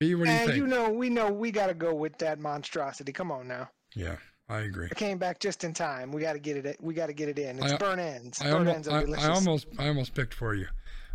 [0.00, 0.56] B, what do you and think?
[0.56, 3.12] you know, we know we got to go with that monstrosity.
[3.12, 3.68] Come on now.
[3.94, 4.16] yeah,
[4.48, 4.88] I agree.
[4.90, 6.10] I came back just in time.
[6.10, 6.76] We got to get it.
[6.80, 7.58] We got to get it in.
[7.62, 8.40] It's I- burn ends.
[8.40, 9.24] I burn almost, ends are I, delicious.
[9.26, 10.66] I almost, I almost picked for you.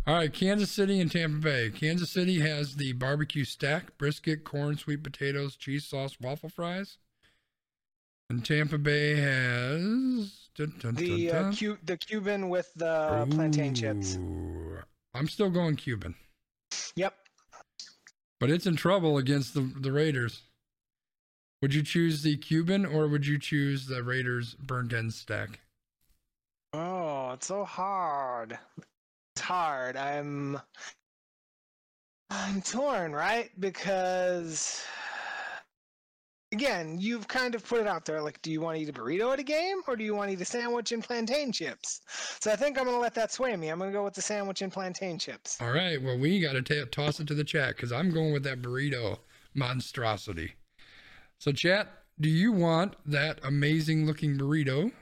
[0.06, 1.70] All right, Kansas City and Tampa Bay.
[1.70, 6.98] Kansas City has the barbecue stack, brisket, corn, sweet potatoes, cheese sauce, waffle fries.
[8.30, 11.52] And Tampa Bay has dun, dun, the dun, uh.
[11.52, 14.16] Cu- the Cuban with the plantain chips.
[15.12, 16.14] I'm still going Cuban,
[16.94, 17.14] Yep.
[18.40, 20.42] But it's in trouble against the the Raiders.
[21.62, 25.60] Would you choose the Cuban or would you choose the Raiders burnt end stack?
[26.72, 28.58] Oh, it's so hard.
[29.34, 29.96] It's hard.
[29.96, 30.60] I'm
[32.30, 33.50] I'm torn, right?
[33.58, 34.84] Because
[36.56, 38.92] again, you've kind of put it out there like do you want to eat a
[38.92, 42.00] burrito at a game or do you want to eat a sandwich and plantain chips?
[42.40, 43.68] So I think I'm going to let that sway me.
[43.68, 45.60] I'm going to go with the sandwich and plantain chips.
[45.60, 46.00] All right.
[46.02, 48.62] Well, we got to ta toss it to the chat because I'm going with that
[48.62, 49.18] burrito
[49.54, 50.54] monstrosity.
[51.38, 51.88] So, chat,
[52.18, 54.92] do you want that amazing looking burrito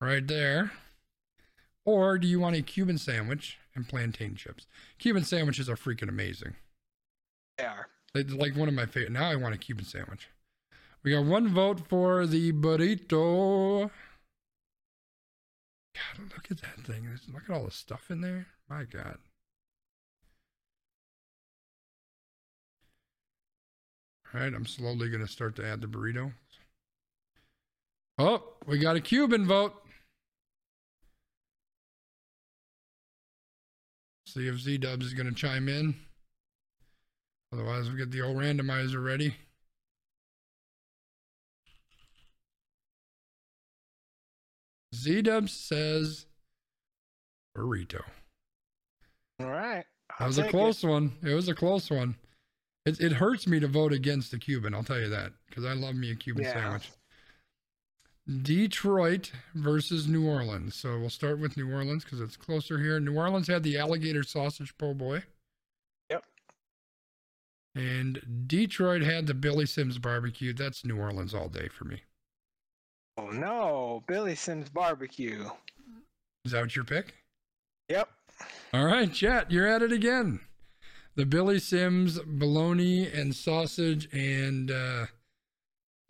[0.00, 0.72] right there?
[1.84, 4.66] Or do you want a Cuban sandwich and plantain chips?
[4.98, 6.54] Cuban sandwiches are freaking amazing.
[7.58, 7.88] They are.
[8.14, 9.12] It's like one of my favorite.
[9.12, 10.28] Now I want a Cuban sandwich.
[11.02, 13.90] We got one vote for the burrito.
[15.94, 17.08] God, look at that thing.
[17.32, 18.46] Look at all the stuff in there.
[18.68, 19.18] My God.
[24.34, 26.32] All right, I'm slowly going to start to add the burrito.
[28.18, 29.74] Oh, we got a Cuban vote.
[34.26, 35.96] See if Z Dubs is going to chime in.
[37.52, 39.34] Otherwise, we get the old randomizer ready.
[44.94, 46.26] Z-Dub says
[47.56, 48.02] burrito.
[49.40, 49.84] All right.
[50.18, 51.12] That I'll was a close one.
[51.22, 52.16] It was a close one.
[52.84, 55.72] It, it hurts me to vote against the Cuban, I'll tell you that, because I
[55.72, 56.52] love me a Cuban Yeah.
[56.52, 56.90] sandwich.
[58.42, 60.74] Detroit versus New Orleans.
[60.76, 63.00] So we'll start with New Orleans because it's closer here.
[63.00, 65.24] New Orleans had the alligator sausage po' boy.
[67.74, 70.52] And Detroit had the Billy Sims barbecue.
[70.52, 72.02] That's New Orleans all day for me.
[73.16, 75.48] Oh no, Billy Sims barbecue.
[76.44, 77.14] Is that what your pick?
[77.88, 78.08] Yep.
[78.74, 80.40] All right, chat, you're at it again.
[81.14, 85.06] The Billy Sims bologna and sausage and uh,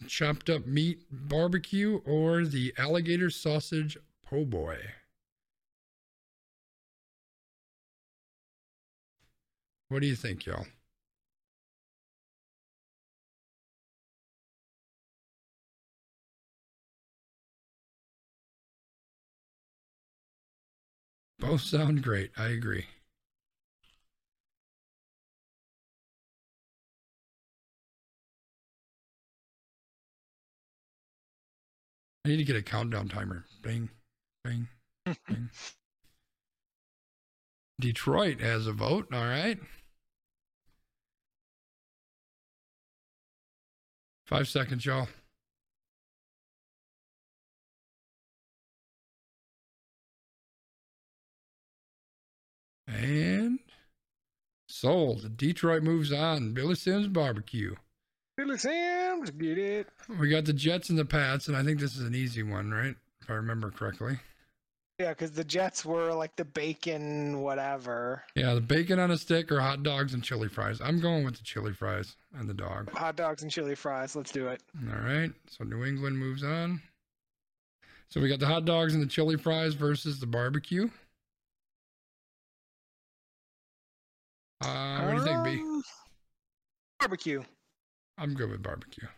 [0.07, 4.79] chopped up meat barbecue or the alligator sausage po' boy.
[9.89, 10.67] What do you think, y'all?
[21.43, 22.31] Both sound great.
[22.37, 22.87] I agree.
[32.25, 33.45] I need to get a countdown timer.
[33.61, 33.91] Bing,
[34.45, 34.69] bing,
[35.27, 35.51] bing.
[37.81, 39.09] Detroit has a vote.
[39.13, 39.59] All right.
[44.27, 45.09] Five seconds, y'all.
[52.95, 53.59] And
[54.69, 55.37] sold.
[55.37, 56.53] Detroit moves on.
[56.53, 57.75] Billy Sims barbecue.
[58.37, 59.89] Billy Sims, get it.
[60.19, 62.71] We got the Jets and the Pats, and I think this is an easy one,
[62.71, 62.97] right?
[63.21, 64.19] If I remember correctly.
[64.99, 68.23] Yeah, because the Jets were like the bacon, whatever.
[68.35, 70.81] Yeah, the bacon on a stick or hot dogs and chili fries.
[70.81, 72.91] I'm going with the chili fries and the dog.
[72.93, 74.15] Hot dogs and chili fries.
[74.15, 74.63] Let's do it.
[74.91, 75.33] All right.
[75.49, 76.83] So New England moves on.
[78.11, 80.89] So we got the hot dogs and the chili fries versus the barbecue.
[84.63, 85.51] Uh, what do you think, B?
[85.63, 85.83] Um,
[87.01, 87.43] Barbecue.
[88.19, 89.09] I'm good with barbecue.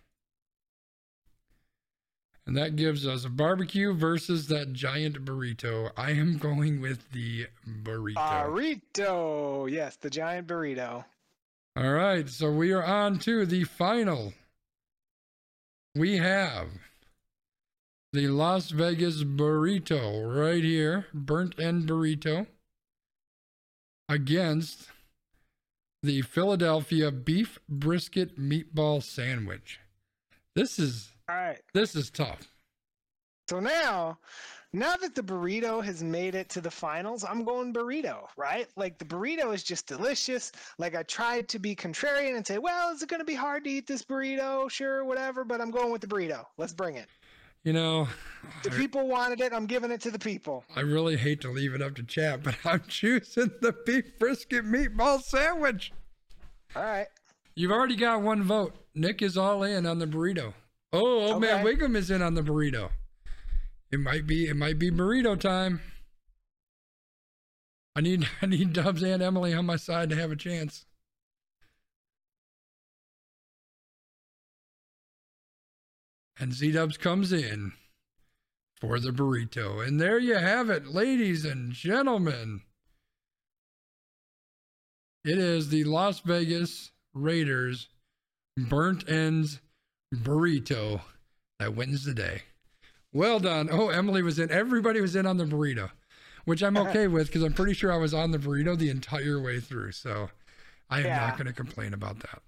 [2.46, 5.90] And that gives us a barbecue versus that giant burrito.
[5.96, 7.46] I am going with the
[7.82, 8.14] burrito.
[8.16, 9.70] Burrito.
[9.70, 11.04] Yes, the giant burrito.
[11.76, 14.32] All right, so we are on to the final.
[15.94, 16.68] We have
[18.12, 22.46] the Las Vegas burrito right here, burnt end burrito,
[24.08, 24.88] against
[26.04, 29.80] the Philadelphia beef brisket meatball sandwich.
[30.54, 31.60] This is All right.
[31.72, 32.50] this is tough.
[33.48, 34.18] So now,
[34.74, 38.66] now that the burrito has made it to the finals, I'm going burrito, right?
[38.76, 40.52] Like the burrito is just delicious.
[40.78, 43.64] Like I tried to be contrarian and say, well, is it going to be hard
[43.64, 44.70] to eat this burrito?
[44.70, 46.44] Sure, whatever, but I'm going with the burrito.
[46.58, 47.08] Let's bring it.
[47.64, 48.08] You know,
[48.62, 49.52] The people wanted it.
[49.54, 50.64] I'm giving it to the people.
[50.76, 54.66] I really hate to leave it up to chat, but I'm choosing the beef brisket
[54.66, 55.92] meatball sandwich.
[56.76, 57.06] All right.
[57.54, 58.74] You've already got one vote.
[58.94, 60.52] Nick is all in on the burrito.
[60.92, 62.90] Oh, old man Wiggum is in on the burrito.
[63.90, 65.80] It might be it might be burrito time.
[67.96, 70.84] I need I need Dubs and Emily on my side to have a chance.
[76.38, 77.72] And Z Dubs comes in
[78.80, 79.86] for the burrito.
[79.86, 82.62] And there you have it, ladies and gentlemen.
[85.24, 87.88] It is the Las Vegas Raiders
[88.56, 89.60] burnt ends
[90.14, 91.00] burrito
[91.58, 92.42] that wins the day.
[93.12, 93.68] Well done.
[93.70, 94.50] Oh, Emily was in.
[94.50, 95.90] Everybody was in on the burrito,
[96.44, 99.40] which I'm okay with because I'm pretty sure I was on the burrito the entire
[99.40, 99.92] way through.
[99.92, 100.30] So
[100.90, 101.20] I am Yeah.
[101.20, 102.42] not going to complain about that.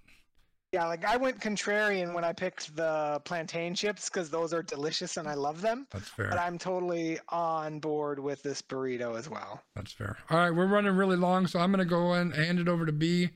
[0.77, 5.17] Yeah, like I went contrarian when I picked the plantain chips because those are delicious
[5.17, 5.87] and I love them.
[5.89, 6.29] That's fair.
[6.29, 9.63] But I'm totally on board with this burrito as well.
[9.75, 10.17] That's fair.
[10.29, 12.85] All right, we're running really long, so I'm going to go and hand it over
[12.85, 13.31] to B.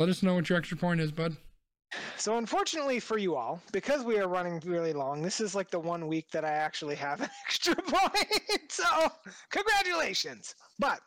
[0.00, 1.36] Let us know what your extra point is, bud.
[2.16, 5.78] So, unfortunately for you all, because we are running really long, this is like the
[5.78, 8.72] one week that I actually have an extra point.
[8.72, 8.84] So,
[9.50, 10.56] congratulations.
[10.80, 10.98] But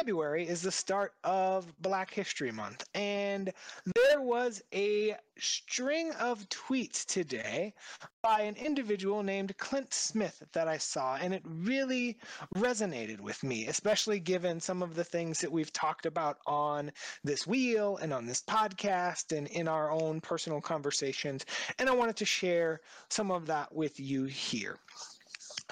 [0.00, 3.52] February is the start of Black History Month, and
[3.94, 7.74] there was a string of tweets today
[8.22, 12.16] by an individual named Clint Smith that I saw, and it really
[12.56, 16.90] resonated with me, especially given some of the things that we've talked about on
[17.22, 21.44] this wheel and on this podcast and in our own personal conversations.
[21.78, 24.78] And I wanted to share some of that with you here.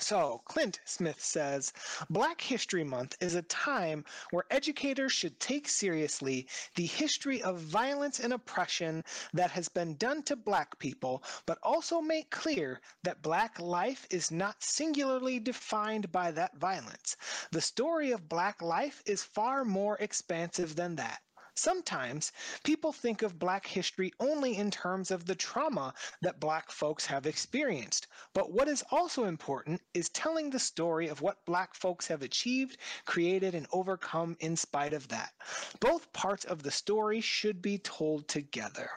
[0.00, 1.72] So, Clint Smith says
[2.08, 6.46] Black History Month is a time where educators should take seriously
[6.76, 12.00] the history of violence and oppression that has been done to Black people, but also
[12.00, 17.16] make clear that Black life is not singularly defined by that violence.
[17.50, 21.22] The story of Black life is far more expansive than that.
[21.58, 22.30] Sometimes
[22.62, 27.26] people think of Black history only in terms of the trauma that Black folks have
[27.26, 28.06] experienced.
[28.32, 32.76] But what is also important is telling the story of what Black folks have achieved,
[33.06, 35.34] created, and overcome in spite of that.
[35.80, 38.90] Both parts of the story should be told together.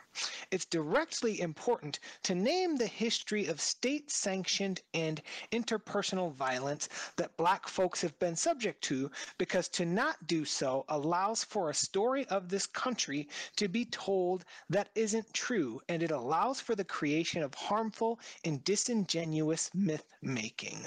[0.52, 5.22] It's directly important to name the history of state sanctioned and
[5.52, 9.10] interpersonal violence that Black folks have been subject to
[9.40, 14.46] because to not do so allows for a story of this country to be told
[14.70, 20.86] that isn't true, and it allows for the creation of harmful and disingenuous myth making.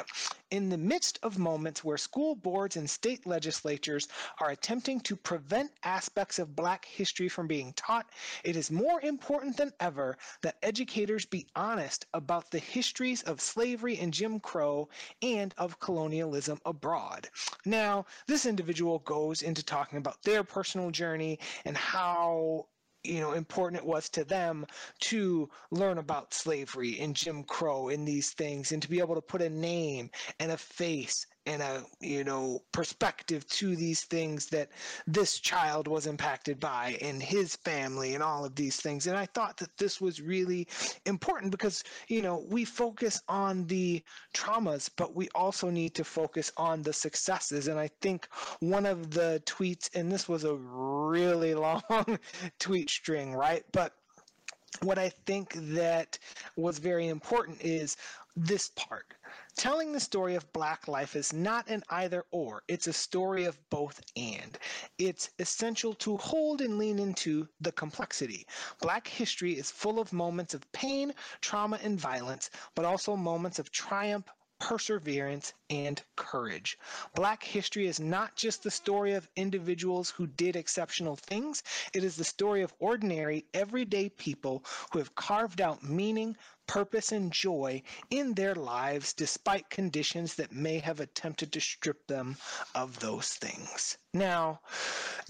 [0.50, 4.06] In the midst of moments where school boards and state legislatures
[4.40, 8.06] are attempting to prevent aspects of Black history from being taught,
[8.44, 13.98] it is more important than ever that educators be honest about the histories of slavery
[13.98, 14.88] and Jim Crow
[15.22, 17.28] and of colonialism abroad.
[17.64, 22.66] Now, this individual goes into talking about their personal journey and how
[23.02, 24.66] you know important it was to them
[25.00, 29.20] to learn about slavery and Jim Crow and these things and to be able to
[29.20, 30.10] put a name
[30.40, 34.70] and a face and a you know perspective to these things that
[35.06, 39.06] this child was impacted by and his family and all of these things.
[39.06, 40.66] And i thought that this was really
[41.06, 44.02] important because you know we focus on the
[44.34, 47.68] traumas but we also need to focus on the successes.
[47.68, 48.28] And i think
[48.60, 51.82] one of the tweets and this was a really long
[52.58, 53.64] tweet string right?
[53.72, 53.92] But
[54.82, 56.18] what I think that
[56.56, 57.96] was very important is
[58.36, 59.14] this part.
[59.56, 63.56] Telling the story of Black life is not an either or, it's a story of
[63.70, 64.58] both and.
[64.98, 68.48] It's essential to hold and lean into the complexity.
[68.80, 73.70] Black history is full of moments of pain, trauma, and violence, but also moments of
[73.70, 74.28] triumph,
[74.58, 76.78] perseverance, and courage.
[77.14, 81.62] Black history is not just the story of individuals who did exceptional things,
[81.92, 86.36] it is the story of ordinary, everyday people who have carved out meaning,
[86.66, 92.36] purpose, and joy in their lives despite conditions that may have attempted to strip them
[92.74, 93.98] of those things.
[94.12, 94.60] Now,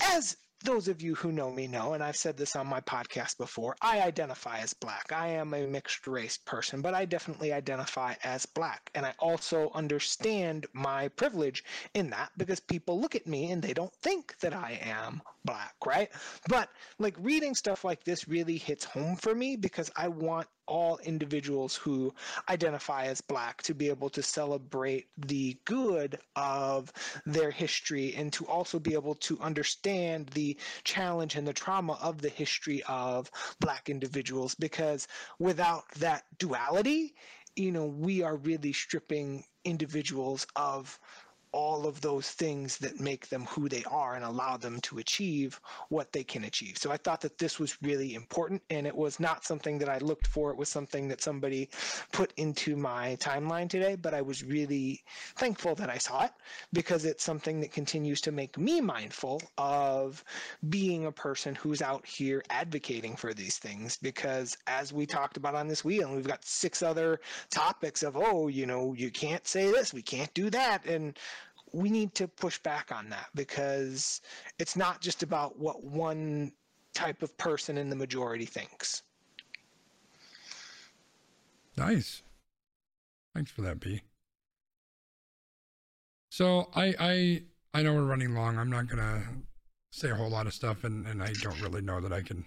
[0.03, 3.37] as those of you who know me know, and I've said this on my podcast
[3.37, 5.13] before, I identify as black.
[5.13, 8.91] I am a mixed race person, but I definitely identify as black.
[8.95, 13.75] And I also understand my privilege in that because people look at me and they
[13.75, 16.11] don't think that I am black, right?
[16.49, 20.99] But like reading stuff like this really hits home for me because I want all
[20.99, 22.15] individuals who
[22.49, 26.93] identify as black to be able to celebrate the good of
[27.27, 32.23] their history and to also be able to understand the challenge and the trauma of
[32.23, 33.31] the history of
[33.61, 35.07] black individuals because
[35.39, 37.15] without that duality
[37.57, 40.99] you know we are really stripping individuals of
[41.55, 45.61] all of those things that make them who they are and allow them to achieve
[45.89, 46.77] what they can achieve.
[46.77, 49.99] So I thought that this was really important and it was not something that I
[49.99, 50.51] looked for.
[50.51, 51.69] It was something that somebody
[52.11, 55.05] put into my timeline today, but I was really
[55.37, 56.33] thankful that I saw it
[56.73, 60.25] because it's something that continues to make me mindful of
[60.69, 65.55] being a person who's out here advocating for these things because as we talked about
[65.55, 67.21] on this wheel, and we've got six other
[67.51, 70.85] topics of, oh, you know, you can't say this, we can't do that.
[70.85, 71.17] And
[71.75, 74.21] we need to push back on that because
[74.59, 76.53] it's not just about what one
[76.95, 79.03] type of person in the majority thinks.
[81.77, 82.23] Nice.
[83.35, 84.03] Thanks for that, B.
[86.31, 87.43] So I I
[87.75, 88.59] I know we're running long.
[88.59, 89.25] I'm not gonna
[89.91, 92.47] say a whole lot of stuff, and and I don't really know that I can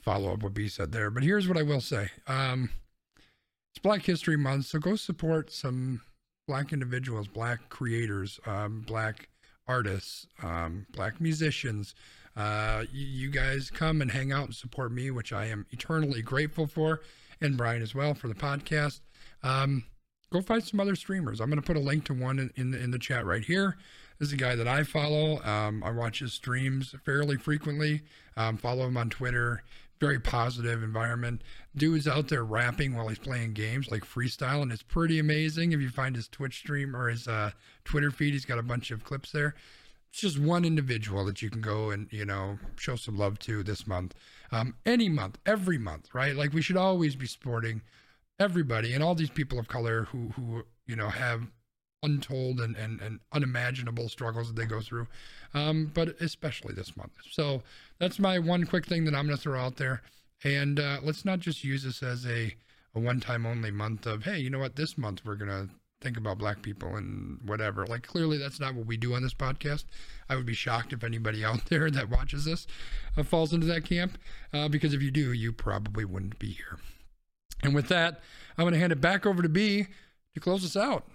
[0.00, 1.10] follow up what B said there.
[1.10, 2.08] But here's what I will say.
[2.26, 2.70] Um,
[3.70, 6.00] it's Black History Month, so go support some
[6.46, 9.28] black individuals, black creators, um, black
[9.66, 11.94] artists, um, black musicians.
[12.36, 16.20] Uh, you, you, guys come and hang out and support me, which I am eternally
[16.20, 17.00] grateful for,
[17.40, 19.00] and Brian as well for the podcast.
[19.42, 19.84] Um,
[20.32, 21.40] go find some other streamers.
[21.40, 23.44] I'm going to put a link to one in, in the, in the chat right
[23.44, 23.76] here.
[24.18, 25.42] This is a guy that I follow.
[25.42, 28.02] Um, I watch his streams fairly frequently.
[28.36, 29.62] Um, follow him on Twitter.
[30.04, 31.42] Very positive environment.
[31.76, 35.72] Dude's out there rapping while he's playing games, like freestyle, and it's pretty amazing.
[35.72, 37.50] If you find his Twitch stream or his uh,
[37.84, 39.54] Twitter feed, he's got a bunch of clips there.
[40.10, 43.62] It's just one individual that you can go and you know show some love to
[43.64, 44.14] this month.
[44.52, 46.36] Um, any month, every month, right?
[46.36, 47.82] Like we should always be supporting
[48.38, 51.48] everybody and all these people of color who who you know have
[52.04, 55.06] untold and, and, and unimaginable struggles that they go through,
[55.54, 57.12] um, but especially this month.
[57.30, 57.62] So
[57.98, 60.02] that's my one quick thing that I'm going to throw out there.
[60.42, 62.54] And uh, let's not just use this as a,
[62.94, 65.70] a one time only month of, hey, you know what, this month we're going to
[66.04, 67.86] think about black people and whatever.
[67.86, 69.84] Like, clearly, that's not what we do on this podcast.
[70.28, 72.66] I would be shocked if anybody out there that watches this
[73.16, 74.18] uh, falls into that camp,
[74.52, 76.78] uh, because if you do, you probably wouldn't be here.
[77.62, 78.20] And with that,
[78.58, 79.86] I'm going to hand it back over to B
[80.34, 81.06] to close us out.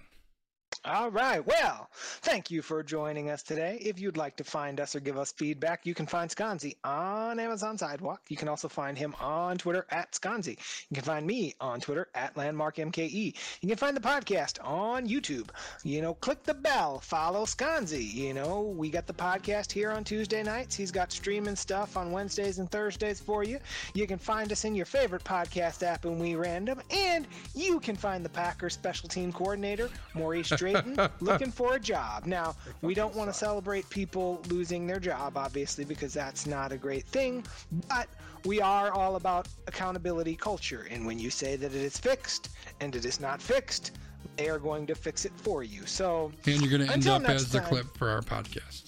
[0.86, 1.46] All right.
[1.46, 1.90] Well,
[2.22, 3.76] thank you for joining us today.
[3.82, 7.38] If you'd like to find us or give us feedback, you can find Sconzi on
[7.38, 8.22] Amazon Sidewalk.
[8.30, 10.56] You can also find him on Twitter at Sconzi.
[10.88, 13.34] You can find me on Twitter at LandmarkMKE.
[13.60, 15.50] You can find the podcast on YouTube.
[15.84, 18.14] You know, click the bell, follow Sconzi.
[18.14, 20.74] You know, we got the podcast here on Tuesday nights.
[20.74, 23.58] He's got streaming stuff on Wednesdays and Thursdays for you.
[23.92, 26.80] You can find us in your favorite podcast app and We Random.
[26.90, 30.48] And you can find the Packers special team coordinator, Maurice
[31.20, 32.26] Looking for a job.
[32.26, 36.76] Now, we don't want to celebrate people losing their job, obviously, because that's not a
[36.76, 37.44] great thing,
[37.88, 38.08] but
[38.44, 40.86] we are all about accountability culture.
[40.90, 43.92] And when you say that it is fixed and it is not fixed,
[44.36, 45.84] they are going to fix it for you.
[45.86, 47.68] So, And you're going to end up as the time.
[47.68, 48.84] clip for our podcast.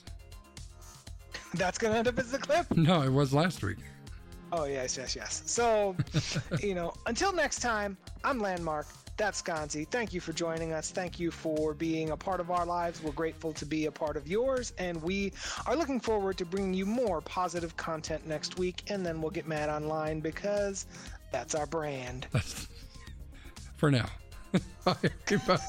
[1.55, 2.67] that's going to end up as the clip.
[2.77, 3.79] No, it was last week.
[4.55, 5.43] Oh, yes, yes, yes.
[5.47, 5.97] So,
[6.61, 8.87] you know, until next time, I'm Landmark.
[9.17, 9.87] That's Sconzi.
[9.87, 10.91] Thank you for joining us.
[10.91, 13.03] Thank you for being a part of our lives.
[13.03, 15.33] We're grateful to be a part of yours, and we
[15.67, 18.85] are looking forward to bringing you more positive content next week.
[18.89, 20.87] And then we'll get mad online because
[21.31, 22.27] that's our brand.
[22.33, 22.69] That's
[23.77, 24.09] for now.
[24.85, 24.97] Bye,
[25.31, 25.63] everybody.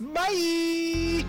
[0.00, 1.24] Bye.